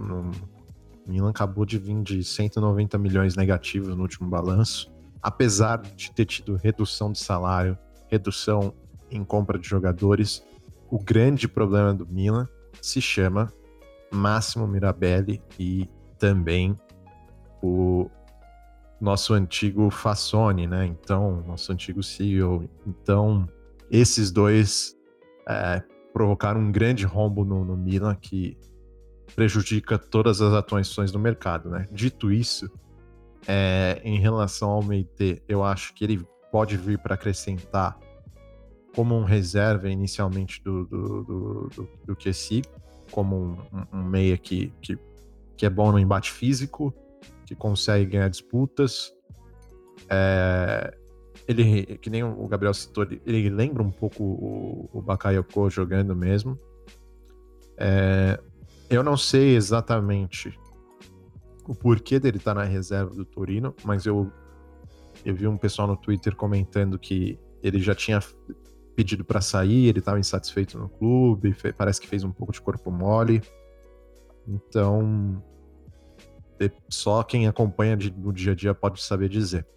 [1.07, 6.55] Milan acabou de vir de 190 milhões negativos no último balanço, apesar de ter tido
[6.55, 7.77] redução de salário,
[8.09, 8.73] redução
[9.09, 10.43] em compra de jogadores.
[10.89, 12.47] O grande problema do Milan
[12.81, 13.51] se chama
[14.11, 16.75] Máximo Mirabelli e também
[17.61, 18.09] o
[18.99, 20.85] nosso antigo Fassone, né?
[20.85, 22.67] Então, nosso antigo CEO.
[22.85, 23.47] Então,
[23.91, 24.95] esses dois
[25.47, 28.57] é, provocaram um grande rombo no, no Milan que
[29.35, 31.85] prejudica todas as atuações do mercado, né?
[31.91, 32.69] Dito isso,
[33.47, 37.97] é, em relação ao Meite, eu acho que ele pode vir para acrescentar
[38.97, 42.63] como um reserva inicialmente do, do, do, do, do QC,
[43.11, 43.57] como um,
[43.93, 44.97] um, meia que, que,
[45.55, 46.91] que é bom no embate físico,
[47.45, 49.13] que consegue ganhar disputas.
[50.09, 50.97] É,
[51.47, 56.15] ele, que nem o Gabriel citou, ele, ele lembra um pouco o, o Bakayoko jogando
[56.15, 56.57] mesmo.
[57.77, 58.41] É,
[58.89, 60.59] eu não sei exatamente
[61.67, 64.31] o porquê dele estar tá na reserva do Torino, mas eu,
[65.23, 68.19] eu vi um pessoal no Twitter comentando que ele já tinha
[68.97, 72.89] pedido para sair, ele estava insatisfeito no clube, parece que fez um pouco de corpo
[72.89, 73.43] mole.
[74.47, 75.39] Então,
[76.89, 79.67] só quem acompanha de, no dia a dia pode saber dizer.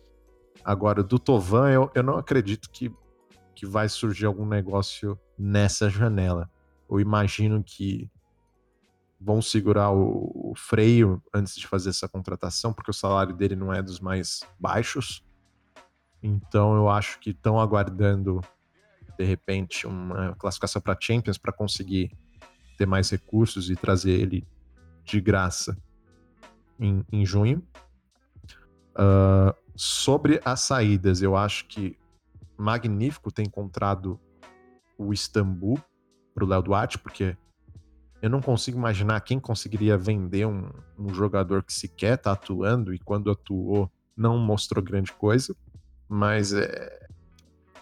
[0.64, 2.90] Agora, do Tovan, eu, eu não acredito que,
[3.54, 6.50] que vai surgir algum negócio nessa janela.
[6.90, 8.10] Eu imagino que
[9.20, 13.70] vão segurar o, o, freio antes de fazer essa contratação, porque o salário dele não
[13.70, 15.22] é dos mais baixos.
[16.22, 18.40] Então eu acho que estão aguardando
[19.20, 22.10] de repente uma classificação para Champions para conseguir
[22.78, 24.48] ter mais recursos e trazer ele
[25.04, 25.76] de graça
[26.78, 27.62] em, em junho.
[28.92, 31.98] Uh, sobre as saídas, eu acho que
[32.56, 34.18] magnífico ter encontrado
[34.96, 35.78] o Istambul
[36.34, 37.36] para o Léo Duarte, porque
[38.22, 42.98] eu não consigo imaginar quem conseguiria vender um, um jogador que sequer está atuando e
[42.98, 45.54] quando atuou não mostrou grande coisa,
[46.08, 47.09] mas é,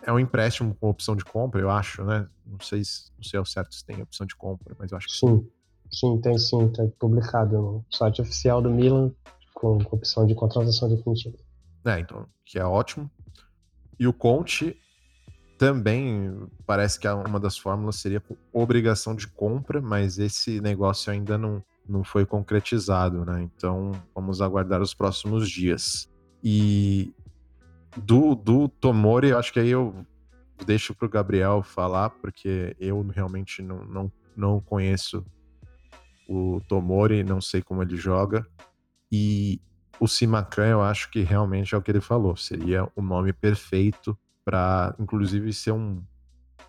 [0.03, 2.29] é um empréstimo com opção de compra, eu acho, né?
[2.47, 5.07] Não sei, se, não sei ao certo se tem opção de compra, mas eu acho
[5.09, 5.47] que sim.
[5.91, 9.11] Sim, tem sim, tem publicado no site oficial do Milan
[9.55, 11.37] com, com opção de contratação definitiva.
[11.85, 13.11] É, então, que é ótimo.
[13.99, 14.77] E o Conte
[15.59, 21.63] também parece que uma das fórmulas seria obrigação de compra, mas esse negócio ainda não,
[21.89, 23.43] não foi concretizado, né?
[23.43, 26.09] Então vamos aguardar os próximos dias.
[26.45, 27.13] E
[27.99, 29.95] do, do Tomori, eu acho que aí eu
[30.65, 35.25] deixo para o Gabriel falar, porque eu realmente não, não, não conheço
[36.29, 38.47] o Tomori, não sei como ele joga.
[39.11, 39.61] E
[39.99, 44.17] o Simacan, eu acho que realmente é o que ele falou, seria o nome perfeito
[44.45, 46.03] para inclusive ser um,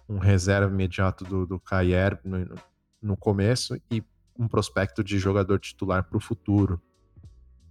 [0.08, 2.56] um reserva imediato do, do Kayer no,
[3.02, 4.04] no começo e
[4.38, 6.82] um prospecto de jogador titular para o futuro.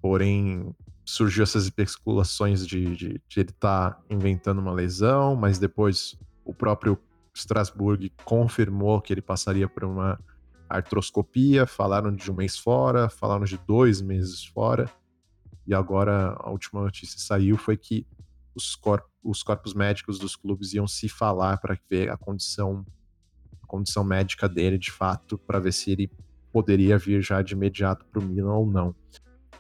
[0.01, 0.75] Porém,
[1.09, 6.53] surgiu essas especulações de, de, de ele estar tá inventando uma lesão, mas depois o
[6.53, 6.99] próprio
[7.35, 10.21] Strasbourg confirmou que ele passaria por uma
[10.68, 14.90] artroscopia, falaram de um mês fora, falaram de dois meses fora,
[15.66, 18.07] e agora a última notícia saiu foi que
[18.55, 22.85] os, cor os corpos médicos dos clubes iam se falar para ver a condição,
[23.62, 26.12] a condição médica dele de fato, para ver se ele
[26.53, 28.94] poderia vir já de imediato para o Milan ou não.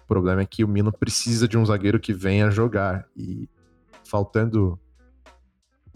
[0.08, 3.46] Problema é que o Milan precisa de um zagueiro que venha jogar e
[4.06, 4.80] faltando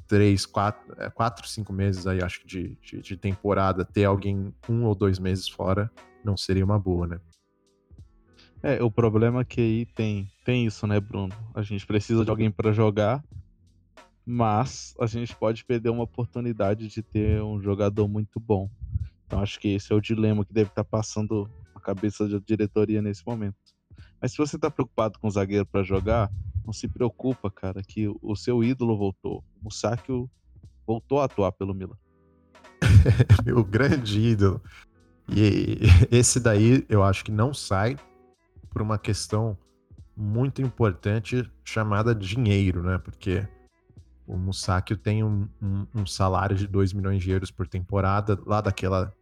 [0.07, 4.55] três, quatro, é, quatro cinco meses aí, acho que de, de, de temporada, ter alguém
[4.68, 5.90] um ou dois meses fora
[6.22, 7.20] não seria uma boa, né?
[8.62, 11.35] É, o problema é que aí tem, tem isso, né, Bruno?
[11.55, 13.25] A gente precisa de alguém para jogar,
[14.27, 18.70] mas a gente pode perder uma oportunidade de ter um jogador muito bom.
[19.27, 22.38] Então acho que esse é o dilema que deve estar tá passando a cabeça da
[22.38, 23.72] diretoria nesse momento.
[24.23, 26.31] Mas se você está preocupado com o zagueiro para jogar,
[26.65, 29.45] não se preocupa, cara, que o seu ídolo voltou.
[29.61, 30.31] O Musakio
[30.87, 31.97] voltou a atuar pelo Milan.
[33.45, 34.63] Meu grande ídolo.
[35.29, 37.97] E esse daí eu acho que não sai
[38.71, 39.59] por uma questão
[40.17, 42.99] muito importante chamada dinheiro, né?
[42.99, 43.47] Porque
[44.25, 48.61] o Musakio tem um, um, um, salário de 2 milhões de euros por temporada, lá
[48.61, 49.13] daquela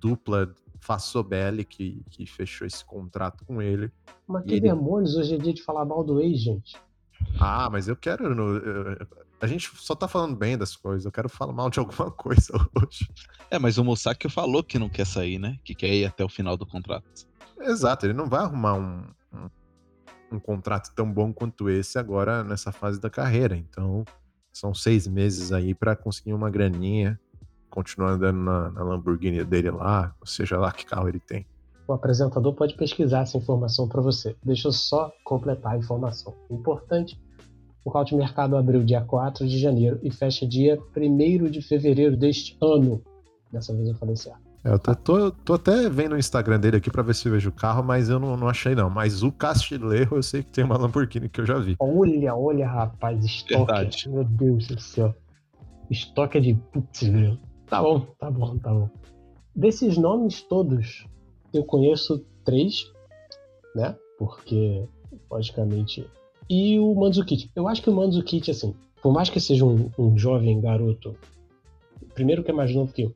[0.00, 3.90] dupla Fassobelli que, que fechou esse contrato com ele.
[4.26, 4.62] Mas que ele...
[4.62, 6.76] demônios, hoje é dia de falar mal do ex, gente.
[7.40, 8.34] Ah, mas eu quero.
[8.34, 9.06] No, eu,
[9.40, 12.52] a gente só tá falando bem das coisas, eu quero falar mal de alguma coisa
[12.76, 13.08] hoje.
[13.48, 15.56] É, mas o Musakio falou que não quer sair, né?
[15.64, 17.26] Que quer ir até o final do contrato.
[17.60, 19.50] Exato, ele não vai arrumar um, um,
[20.32, 23.56] um, contrato tão bom quanto esse agora nessa fase da carreira.
[23.56, 24.04] Então,
[24.52, 27.20] são seis meses aí para conseguir uma graninha,
[27.72, 31.46] continuar andando na, na, Lamborghini dele lá, ou seja lá que carro ele tem.
[31.88, 34.36] O apresentador pode pesquisar essa informação para você.
[34.44, 36.34] Deixa eu só completar a informação.
[36.50, 37.18] Importante:
[37.84, 42.56] o Caute Mercado abriu dia 4 de janeiro e fecha dia 1 de fevereiro deste
[42.62, 43.02] ano.
[43.50, 44.40] Dessa vez eu falei certo.
[44.64, 47.32] É, eu tô, tô, tô, até vendo o Instagram dele aqui pra ver se eu
[47.32, 48.88] vejo o carro, mas eu não, não achei não.
[48.88, 51.74] Mas o Castilheiro eu sei que tem uma Lamborghini que eu já vi.
[51.80, 53.56] Olha, olha, rapaz, estoque.
[53.56, 54.08] Verdade.
[54.08, 55.14] Meu Deus do céu.
[55.90, 57.36] Estoque é de putz, meu.
[57.72, 58.90] Tá bom, tá bom, tá bom.
[59.56, 61.06] Desses nomes todos,
[61.54, 62.92] eu conheço três,
[63.74, 63.96] né?
[64.18, 64.84] Porque,
[65.30, 66.06] logicamente.
[66.50, 67.50] E o Manzukic.
[67.56, 71.16] Eu acho que o Manzukic, assim, por mais que seja um, um jovem garoto,
[72.12, 73.14] primeiro que é mais novo que eu,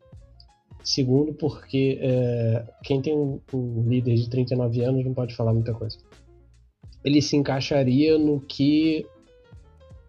[0.82, 5.74] Segundo, porque é, quem tem um, um, líder de 39 anos não pode falar muita
[5.74, 5.98] coisa.
[7.04, 9.04] Ele se encaixaria no que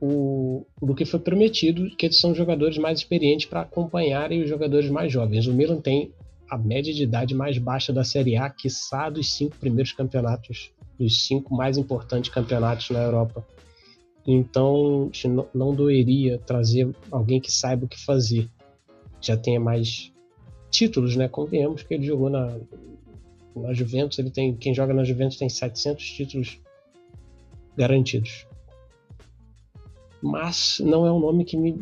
[0.02, 4.90] o, do que foi prometido, que eles são jogadores mais experientes para acompanharem os jogadores
[4.90, 5.48] mais jovens.
[5.48, 6.12] O Milan tem
[6.50, 11.26] a média de idade mais baixa da Série A, quiçá dos cinco primeiros campeonatos dos
[11.26, 13.46] cinco mais importantes campeonatos na Europa.
[14.26, 15.10] Então,
[15.54, 18.50] não doeria trazer alguém que saiba o que fazer,
[19.22, 20.12] já tenha mais
[20.70, 21.28] títulos, né?
[21.28, 22.58] Convenhamos que ele jogou na,
[23.56, 26.60] na Juventus, ele tem quem joga na Juventus tem 700 títulos
[27.78, 28.46] garantidos.
[30.22, 31.76] Mas não é um nome que me,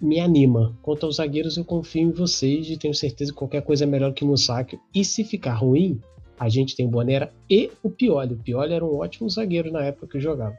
[0.00, 0.76] me anima.
[0.82, 4.12] Quanto aos zagueiros, eu confio em vocês e tenho certeza que qualquer coisa é melhor
[4.12, 4.80] que o Musakio.
[4.94, 6.00] E se ficar ruim,
[6.38, 8.34] a gente tem o Bonera e o Pioli.
[8.34, 10.56] O Pioli era um ótimo zagueiro na época que jogava.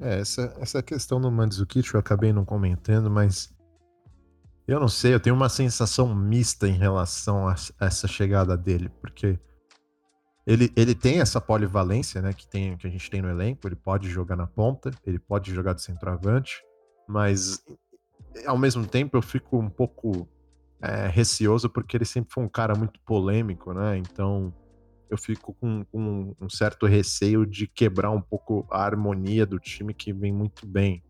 [0.00, 3.52] É, essa, essa questão do Mandzukic eu acabei não comentando, mas
[4.66, 8.88] eu não sei, eu tenho uma sensação mista em relação a, a essa chegada dele,
[9.00, 9.38] porque
[10.50, 13.76] ele, ele tem essa polivalência, né, que, tem, que a gente tem no elenco, ele
[13.76, 16.60] pode jogar na ponta, ele pode jogar de centroavante,
[17.08, 17.62] mas
[18.44, 20.28] ao mesmo tempo eu fico um pouco
[20.82, 23.96] é, receoso porque ele sempre foi um cara muito polêmico, né?
[23.98, 24.52] Então
[25.08, 29.94] eu fico com, com, um certo receio de quebrar um pouco a harmonia do time
[29.94, 31.04] que vem muito bem.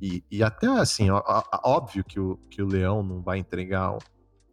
[0.00, 3.98] E, e até assim, ó, ó, óbvio que o, que o Leão não vai entregar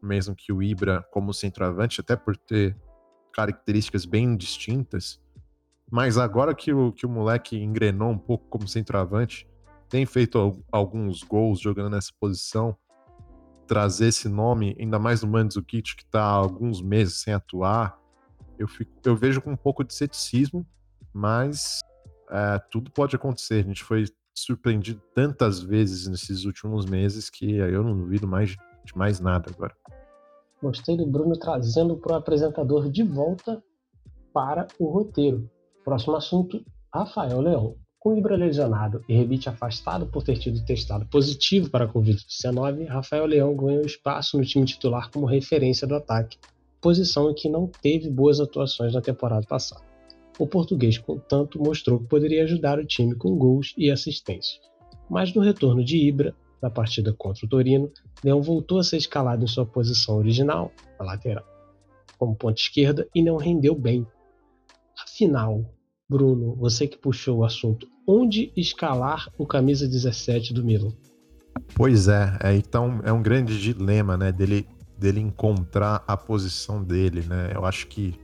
[0.01, 2.75] mesmo que o Ibra como centroavante, até por ter
[3.33, 5.19] características bem distintas.
[5.91, 9.47] Mas agora que o, que o moleque engrenou um pouco como centroavante,
[9.89, 12.77] tem feito alguns gols jogando nessa posição,
[13.67, 17.99] trazer esse nome, ainda mais no Mandzukic, que está há alguns meses sem atuar,
[18.57, 20.65] eu, fico, eu vejo com um pouco de ceticismo,
[21.13, 21.79] mas
[22.29, 23.63] é, tudo pode acontecer.
[23.63, 28.97] A gente foi surpreendido tantas vezes nesses últimos meses que eu não duvido mais de
[28.97, 29.75] mais nada agora.
[30.61, 33.63] Gostei do Bruno trazendo para o apresentador de volta
[34.33, 35.49] para o roteiro.
[35.83, 37.75] Próximo assunto: Rafael Leão.
[37.99, 43.25] Com Ibra lesionado e Rebite afastado por ter tido testado positivo para a Covid-19, Rafael
[43.25, 46.37] Leão ganhou espaço no time titular como referência do ataque,
[46.81, 49.83] posição em que não teve boas atuações na temporada passada.
[50.39, 54.61] O português, contanto, mostrou que poderia ajudar o time com gols e assistências.
[55.09, 57.91] Mas no retorno de Ibra, na partida contra o Torino,
[58.23, 61.45] Leão voltou a ser escalado em sua posição original, a lateral,
[62.17, 64.05] como ponta esquerda, e não rendeu bem.
[65.01, 65.73] Afinal,
[66.09, 70.91] Bruno, você que puxou o assunto, onde escalar o camisa 17 do Milan?
[71.75, 74.67] Pois é, é então é um grande dilema, né, dele
[74.99, 77.51] dele encontrar a posição dele, né?
[77.55, 78.19] Eu acho que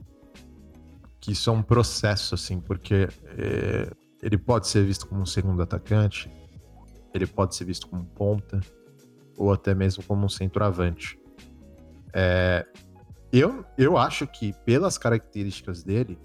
[1.22, 3.08] que isso é um processo assim, porque
[3.38, 3.90] é,
[4.22, 6.30] ele pode ser visto como um segundo atacante,
[7.18, 8.60] ele pode ser visto como ponta
[9.38, 11.20] ou até mesmo como um centroavante.
[12.14, 12.66] É,
[13.32, 16.18] eu, eu acho que pelas características dele,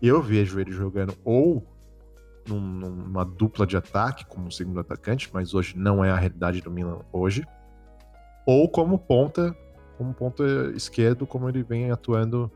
[0.00, 1.66] eu vejo ele jogando ou
[2.48, 6.70] num, numa dupla de ataque como segundo atacante, mas hoje não é a realidade do
[6.70, 7.44] Milan hoje,
[8.46, 9.56] ou como ponta,
[9.98, 10.44] como ponta
[10.74, 12.50] esquerdo, como ele vem atuando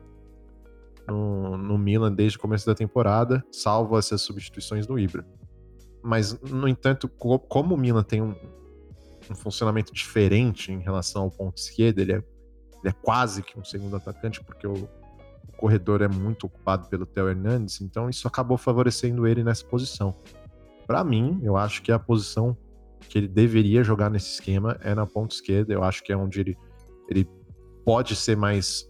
[1.07, 5.25] no, no Milan desde o começo da temporada, salvo essas substituições no Ibra.
[6.03, 8.35] Mas, no entanto, como o Milan tem um,
[9.29, 13.63] um funcionamento diferente em relação ao ponto esquerdo, ele é, ele é quase que um
[13.63, 14.89] segundo atacante, porque o,
[15.61, 20.15] corredor é muito ocupado pelo Theo Hernandes, então isso acabou favorecendo ele nessa posição.
[20.87, 22.57] Para mim, eu acho que a posição
[23.07, 25.71] que ele deveria jogar nesse esquema é na ponta esquerda.
[25.71, 26.57] Eu acho que é onde ele,
[27.07, 27.29] ele
[27.85, 28.89] pode ser mais,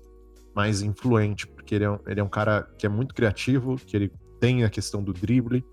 [0.55, 3.95] mais influente, porque ele é, um, ele é um cara que é muito criativo, que
[3.95, 5.65] ele tem a questão do drible.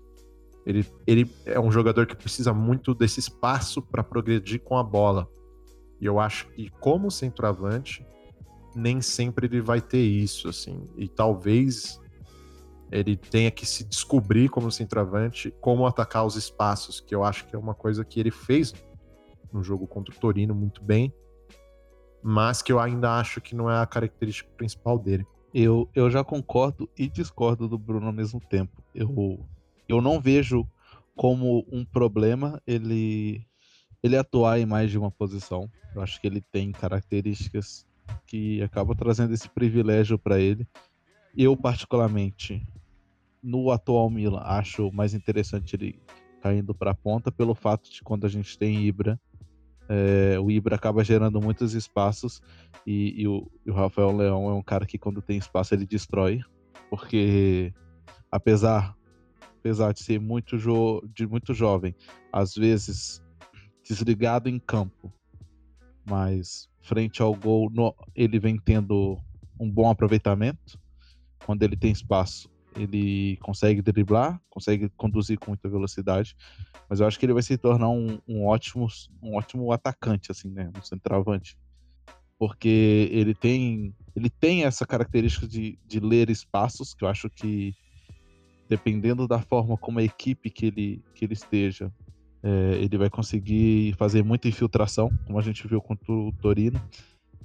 [0.65, 5.27] Ele, ele é um jogador que precisa muito desse espaço para progredir com a bola.
[5.99, 8.05] E eu acho que, como centroavante,
[8.75, 10.85] nem sempre ele vai ter isso, assim.
[10.95, 11.99] E talvez
[12.91, 17.55] ele tenha que se descobrir como centroavante, como atacar os espaços, que eu acho que
[17.55, 18.73] é uma coisa que ele fez
[19.51, 21.13] no jogo contra o Torino muito bem,
[22.21, 25.25] mas que eu ainda acho que não é a característica principal dele.
[25.53, 28.83] Eu, eu já concordo e discordo do Bruno ao mesmo tempo.
[28.93, 29.39] Eu,
[29.89, 30.65] eu não vejo
[31.15, 33.45] como um problema ele,
[34.01, 35.69] ele atuar em mais de uma posição.
[35.93, 37.85] Eu acho que ele tem características
[38.25, 40.67] que acaba trazendo esse privilégio para ele.
[41.35, 42.65] Eu, particularmente,
[43.43, 45.99] no atual Milan, acho mais interessante ele
[46.41, 49.19] caindo para a ponta, pelo fato de quando a gente tem Ibra,
[49.89, 52.41] é, o Ibra acaba gerando muitos espaços
[52.85, 55.85] e, e, o, e, o, Rafael Leão é um cara que quando tem espaço ele
[55.85, 56.41] destrói,
[56.91, 57.73] porque
[58.31, 58.95] apesar,
[59.59, 61.93] apesar de ser muito, jo, de muito jovem,
[62.31, 63.21] às vezes
[63.83, 65.13] desligado em campo,
[66.09, 69.17] mas frente ao gol, no, ele vem tendo
[69.59, 70.79] um bom aproveitamento.
[71.45, 76.35] Quando ele tem espaço, ele consegue driblar, consegue conduzir com muita velocidade.
[76.89, 78.87] Mas eu acho que ele vai se tornar um, um ótimo,
[79.21, 80.71] um ótimo atacante, assim, né?
[80.77, 81.57] Um centroavante.
[82.37, 87.73] porque ele tem ele tem essa característica de, de ler espaços, que eu acho que
[88.69, 91.91] dependendo da forma como a equipe que ele, que ele esteja,
[92.43, 96.79] é, ele vai conseguir fazer muita infiltração, como a gente viu contra o Torino.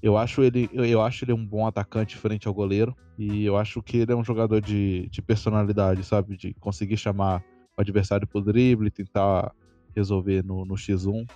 [0.02, 3.82] Eu acho ele, eu acho ele um bom atacante frente ao goleiro e eu acho
[3.82, 7.42] que ele é um jogador de, de personalidade, sabe, de conseguir chamar
[7.76, 9.54] o adversário pro drible, tentar
[9.96, 11.26] resolver no, no X1.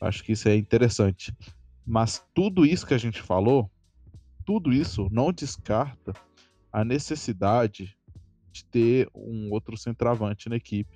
[0.00, 1.34] Acho que isso é interessante.
[1.84, 3.68] Mas tudo isso que a gente falou,
[4.46, 6.12] tudo isso não descarta
[6.72, 7.96] a necessidade
[8.52, 10.90] de ter um outro centroavante na equipe.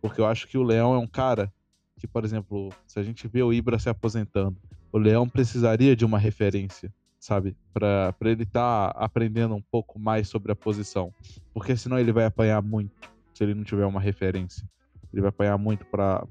[0.00, 1.52] Porque eu acho que o Leão é um cara
[1.98, 4.56] que, por exemplo, se a gente vê o Ibra se aposentando,
[4.92, 7.56] o Leão precisaria de uma referência, sabe?
[7.72, 11.12] Para ele estar tá aprendendo um pouco mais sobre a posição.
[11.52, 14.68] Porque senão ele vai apanhar muito se ele não tiver uma referência.
[15.12, 16.26] Ele vai apanhar muito para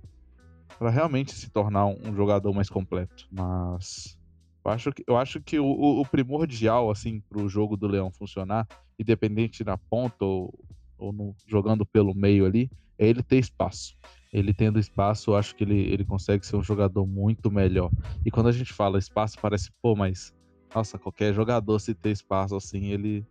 [0.78, 3.28] para realmente se tornar um jogador mais completo.
[3.32, 4.17] Mas
[4.63, 8.11] eu acho que, eu acho que o, o primordial assim para o jogo do Leão
[8.11, 8.67] funcionar,
[9.00, 10.54] independente na ponta ou,
[10.98, 13.95] ou no, jogando pelo meio ali, é ele ter espaço.
[14.34, 17.91] Ele tendo espaço, eu acho que ele, ele consegue ser um jogador muito melhor.
[18.26, 20.34] E quando a gente fala espaço, parece, pô, mas
[20.74, 23.26] nossa, qualquer jogador se ter espaço assim, ele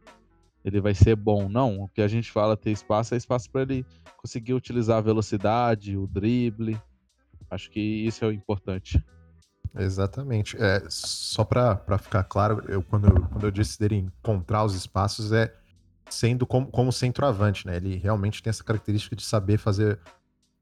[0.65, 1.49] ele vai ser bom.
[1.49, 3.87] Não, o que a gente fala ter espaço é espaço para ele
[4.17, 6.77] conseguir utilizar a velocidade, o drible.
[7.49, 9.01] Acho que isso é o importante.
[9.77, 10.57] Exatamente.
[10.61, 15.33] É, só para ficar claro, eu, quando, eu, quando eu disse dele encontrar os espaços,
[15.33, 15.53] é
[16.09, 17.77] sendo como, como centroavante, né?
[17.77, 19.99] Ele realmente tem essa característica de saber fazer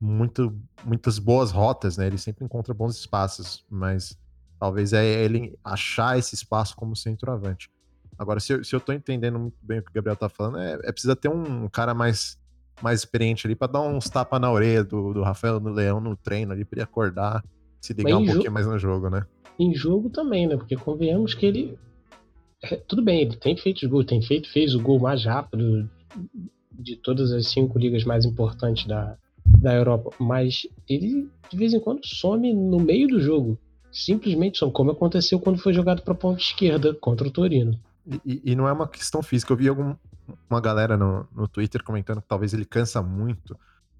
[0.00, 2.06] muito, muitas boas rotas, né?
[2.06, 4.18] Ele sempre encontra bons espaços, mas
[4.58, 7.70] talvez é ele achar esse espaço como centroavante.
[8.18, 10.58] Agora, se eu, se eu tô entendendo muito bem o que o Gabriel tá falando,
[10.58, 12.38] é, é precisa ter um cara mais,
[12.80, 16.16] mais experiente ali para dar uns tapas na orelha do, do Rafael no Leão no
[16.16, 17.44] treino ali, pra ele acordar
[17.84, 19.26] se ligar um pouquinho mais no jogo, né?
[19.58, 20.56] Em jogo também, né?
[20.56, 21.78] Porque convenhamos que ele.
[22.62, 25.88] É, tudo bem, ele tem feito os gols, tem feito, fez o gol mais rápido
[26.72, 31.80] de todas as cinco ligas mais importantes da, da Europa, mas ele de vez em
[31.80, 33.58] quando some no meio do jogo.
[33.92, 37.78] Simplesmente some, como aconteceu quando foi jogado para a ponta esquerda contra o Torino.
[38.24, 39.52] E, e, não é uma questão física.
[39.52, 39.94] Eu vi algum,
[40.50, 43.56] uma galera no, no Twitter comentando que talvez ele cansa muito.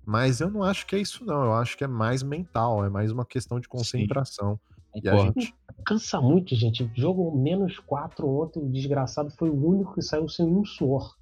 [0.07, 1.45] Mas eu não acho que é isso, não.
[1.45, 4.59] Eu acho que é mais mental, é mais uma questão de concentração.
[4.95, 6.91] Sim, e a gente cansa muito, gente.
[6.95, 11.17] Jogo menos 4 ontem, o desgraçado foi o único que saiu sem um suor.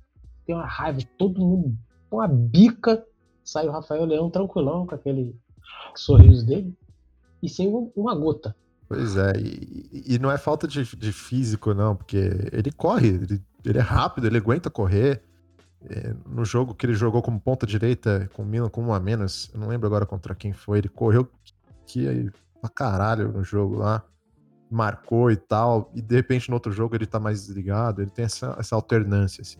[0.45, 1.76] Tem uma raiva, todo mundo
[2.11, 3.05] com a bica.
[3.45, 5.35] Sai o Rafael Leão tranquilão com aquele
[5.95, 6.76] sorriso dele
[7.43, 8.55] e sem uma gota.
[8.89, 13.43] Pois é, e, e não é falta de, de, físico, não, porque ele corre, ele,
[13.64, 15.22] ele é rápido, ele aguenta correr.
[15.91, 19.51] É, no jogo que ele jogou como ponta direita com Milan com um a menos,
[19.53, 21.28] eu não lembro agora contra quem foi, ele correu
[21.87, 22.30] que
[22.61, 24.05] pra caralho no jogo lá,
[24.70, 28.24] marcou e tal, e de repente no outro jogo ele tá mais desligado, ele tem
[28.24, 29.59] essa, essa alternância, assim.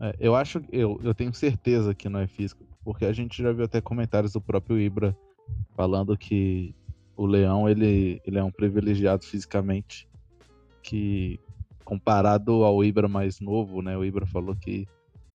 [0.00, 3.52] É, eu acho, eu, eu tenho certeza que não é físico, porque a gente já
[3.52, 5.16] viu até comentários do próprio Ibra
[5.76, 6.74] falando que
[7.16, 10.08] o Leão, ele, ele é um privilegiado fisicamente,
[10.82, 11.38] que
[11.84, 14.88] comparado ao Ibra mais novo, né, o Ibra falou que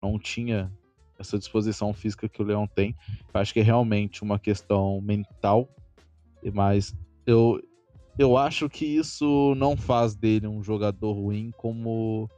[0.03, 0.69] não tinha
[1.17, 2.95] essa disposição física que o Leão tem.
[3.33, 5.69] Eu acho que é realmente uma questão mental,
[6.53, 6.93] mas
[7.25, 7.61] eu,
[8.19, 12.29] eu acho que isso não faz dele um jogador ruim como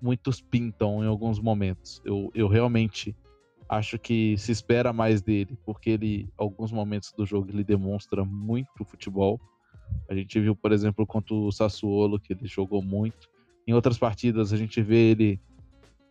[0.00, 2.00] muitos pintam em alguns momentos.
[2.04, 3.14] Eu, eu realmente
[3.68, 8.84] acho que se espera mais dele, porque ele, alguns momentos do jogo, ele demonstra muito
[8.84, 9.40] futebol.
[10.08, 13.28] A gente viu, por exemplo, contra o Sassuolo, que ele jogou muito.
[13.66, 15.40] Em outras partidas, a gente vê ele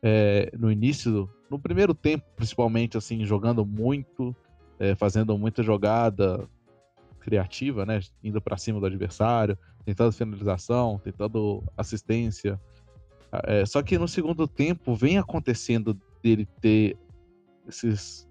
[0.01, 4.35] é, no início, no primeiro tempo, principalmente, assim, jogando muito,
[4.79, 6.47] é, fazendo muita jogada
[7.19, 7.99] criativa, né?
[8.23, 12.59] Indo para cima do adversário, tentando finalização, tentando assistência.
[13.43, 16.97] É, só que no segundo tempo vem acontecendo dele ter
[17.67, 18.27] esses,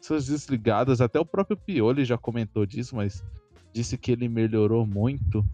[0.00, 1.00] essas desligadas.
[1.00, 3.24] Até o próprio Pioli já comentou disso, mas
[3.72, 5.44] disse que ele melhorou muito.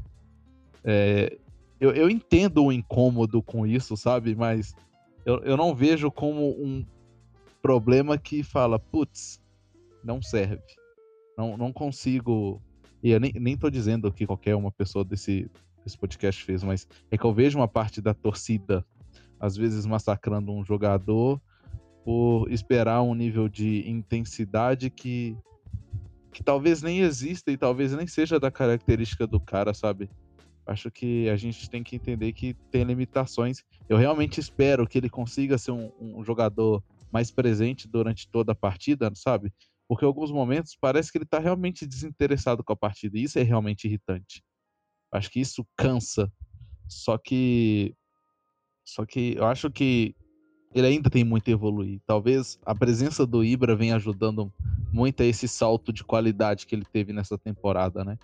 [0.84, 1.38] É,
[1.80, 4.34] eu, eu entendo o incômodo com isso, sabe?
[4.34, 4.74] Mas
[5.28, 6.82] eu, eu não vejo como um
[7.60, 9.38] problema que fala, putz,
[10.02, 10.62] não serve.
[11.36, 12.62] Não, não consigo.
[13.02, 15.50] E eu nem, nem tô dizendo que qualquer uma pessoa desse,
[15.84, 18.82] desse podcast fez, mas é que eu vejo uma parte da torcida,
[19.38, 21.38] às vezes, massacrando um jogador
[22.06, 25.36] por esperar um nível de intensidade que,
[26.32, 30.08] que talvez nem exista e talvez nem seja da característica do cara, sabe?
[30.68, 33.64] Acho que a gente tem que entender que tem limitações.
[33.88, 38.54] Eu realmente espero que ele consiga ser um, um jogador mais presente durante toda a
[38.54, 39.50] partida, sabe?
[39.88, 43.18] Porque em alguns momentos parece que ele está realmente desinteressado com a partida.
[43.18, 44.42] E isso é realmente irritante.
[45.10, 46.30] Acho que isso cansa
[46.86, 47.94] Só que.
[48.84, 50.14] Só que eu acho que
[50.74, 51.98] ele ainda tem muito a evoluir.
[52.06, 54.52] Talvez a presença do Ibra venha ajudando
[54.92, 58.18] muito a esse salto de qualidade que ele teve nessa temporada, né?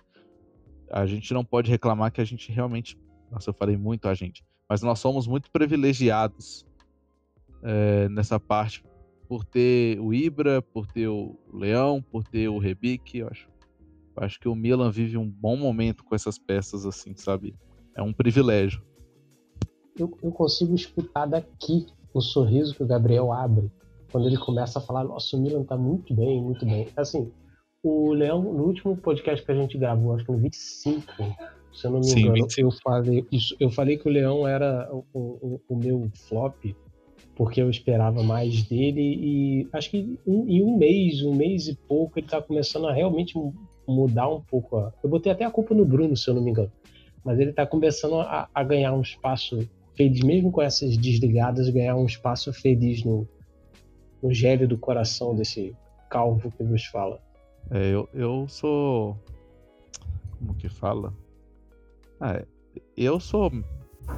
[0.95, 2.97] A gente não pode reclamar que a gente realmente.
[3.29, 4.45] Nossa, eu falei muito a gente.
[4.67, 6.65] Mas nós somos muito privilegiados
[7.61, 8.81] é, nessa parte
[9.27, 13.17] por ter o Ibra, por ter o Leão, por ter o Rebic.
[13.17, 13.49] Eu acho,
[14.15, 17.53] eu acho que o Milan vive um bom momento com essas peças, assim, sabe?
[17.93, 18.81] É um privilégio.
[19.99, 23.69] Eu, eu consigo escutar daqui o sorriso que o Gabriel abre
[24.13, 26.87] quando ele começa a falar: Nossa, o Milan tá muito bem, muito bem.
[26.95, 27.29] Assim,
[27.87, 31.05] o Leão, no último podcast que a gente gravou, acho que no 25,
[31.71, 32.67] se eu não me Sim, engano, 25.
[32.67, 36.55] eu falei, isso, eu falei que o Leão era o, o, o meu flop,
[37.35, 41.75] porque eu esperava mais dele, e acho que em, em um mês, um mês e
[41.75, 43.53] pouco, ele tá começando a realmente mu-
[43.87, 44.77] mudar um pouco.
[44.77, 44.91] A...
[45.03, 46.71] Eu botei até a culpa no Bruno, se eu não me engano,
[47.23, 49.59] mas ele tá começando a, a ganhar um espaço
[49.95, 53.27] feliz, mesmo com essas desligadas, ganhar um espaço feliz no,
[54.23, 55.75] no gélio do coração desse
[56.09, 57.23] calvo que vos fala.
[57.71, 59.17] É, eu, eu sou.
[60.37, 61.13] Como que fala?
[62.19, 62.43] Ah,
[62.95, 63.61] eu sou, Você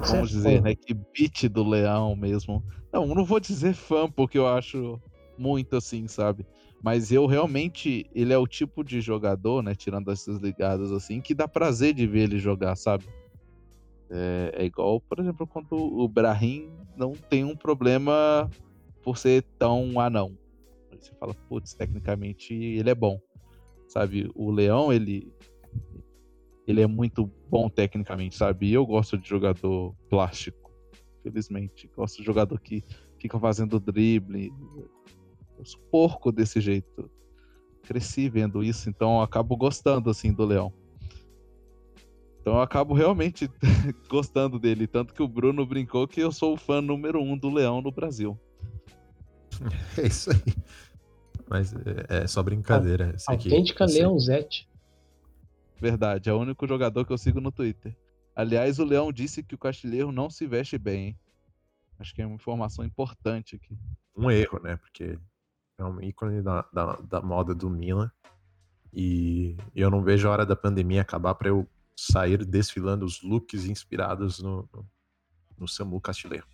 [0.04, 2.64] é vamos dizer, né, que beat do Leão mesmo.
[2.92, 5.00] Não, não vou dizer fã, porque eu acho
[5.38, 6.46] muito assim, sabe?
[6.82, 11.34] Mas eu realmente, ele é o tipo de jogador, né, tirando essas ligadas assim, que
[11.34, 13.06] dá prazer de ver ele jogar, sabe?
[14.10, 18.50] É, é igual, por exemplo, quando o Brahim não tem um problema
[19.04, 20.38] por ser tão anão.
[20.92, 23.20] Você fala, putz, tecnicamente ele é bom.
[23.88, 25.32] Sabe, o Leão, ele
[26.68, 28.72] ele é muito bom tecnicamente, sabe?
[28.72, 30.70] Eu gosto de jogador plástico,
[31.24, 31.90] felizmente.
[31.96, 32.84] Gosto de jogador que
[33.18, 34.52] fica fazendo drible.
[35.58, 37.10] Eu sou porco desse jeito.
[37.84, 40.74] Cresci vendo isso, então acabo gostando assim do Leão.
[42.42, 43.50] Então eu acabo realmente
[44.10, 44.88] gostando dele.
[44.88, 47.92] Tanto que o Bruno brincou que eu sou o fã número um do Leão no
[47.92, 48.38] Brasil.
[49.98, 50.54] É isso aí.
[51.50, 53.14] Mas é, é só brincadeira.
[53.14, 54.70] que- Autêntica sei- Leãozete.
[55.80, 57.96] Verdade, é o único jogador que eu sigo no Twitter.
[58.36, 61.20] Aliás, o Leão disse que o Castilheiro não se veste bem, hein?
[62.00, 63.78] Acho que é uma informação importante aqui.
[64.16, 64.76] um erro, né?
[64.78, 65.18] Porque
[65.78, 68.12] é um ícone da, da, da moda do Milan.
[68.94, 73.66] E eu não vejo a hora da pandemia acabar para eu sair desfilando os looks
[73.66, 74.88] inspirados no, no,
[75.58, 76.48] no Samu Castilheiro.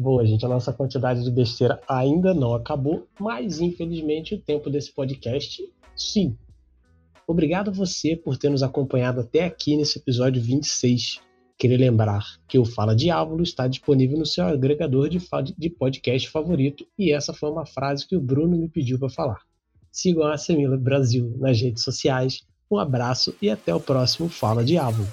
[0.00, 4.92] Boa, gente, a nossa quantidade de besteira ainda não acabou, mas infelizmente o tempo desse
[4.92, 5.60] podcast,
[5.96, 6.38] sim.
[7.26, 11.20] Obrigado a você por ter nos acompanhado até aqui nesse episódio 26.
[11.58, 17.12] Queria lembrar que o Fala Diábulo está disponível no seu agregador de, podcast favorito e
[17.12, 19.40] essa foi uma frase que o Bruno me pediu para falar.
[19.90, 22.46] Sigam a Semila Brasil nas redes sociais.
[22.70, 25.08] Um abraço e até o próximo Fala Diábulo.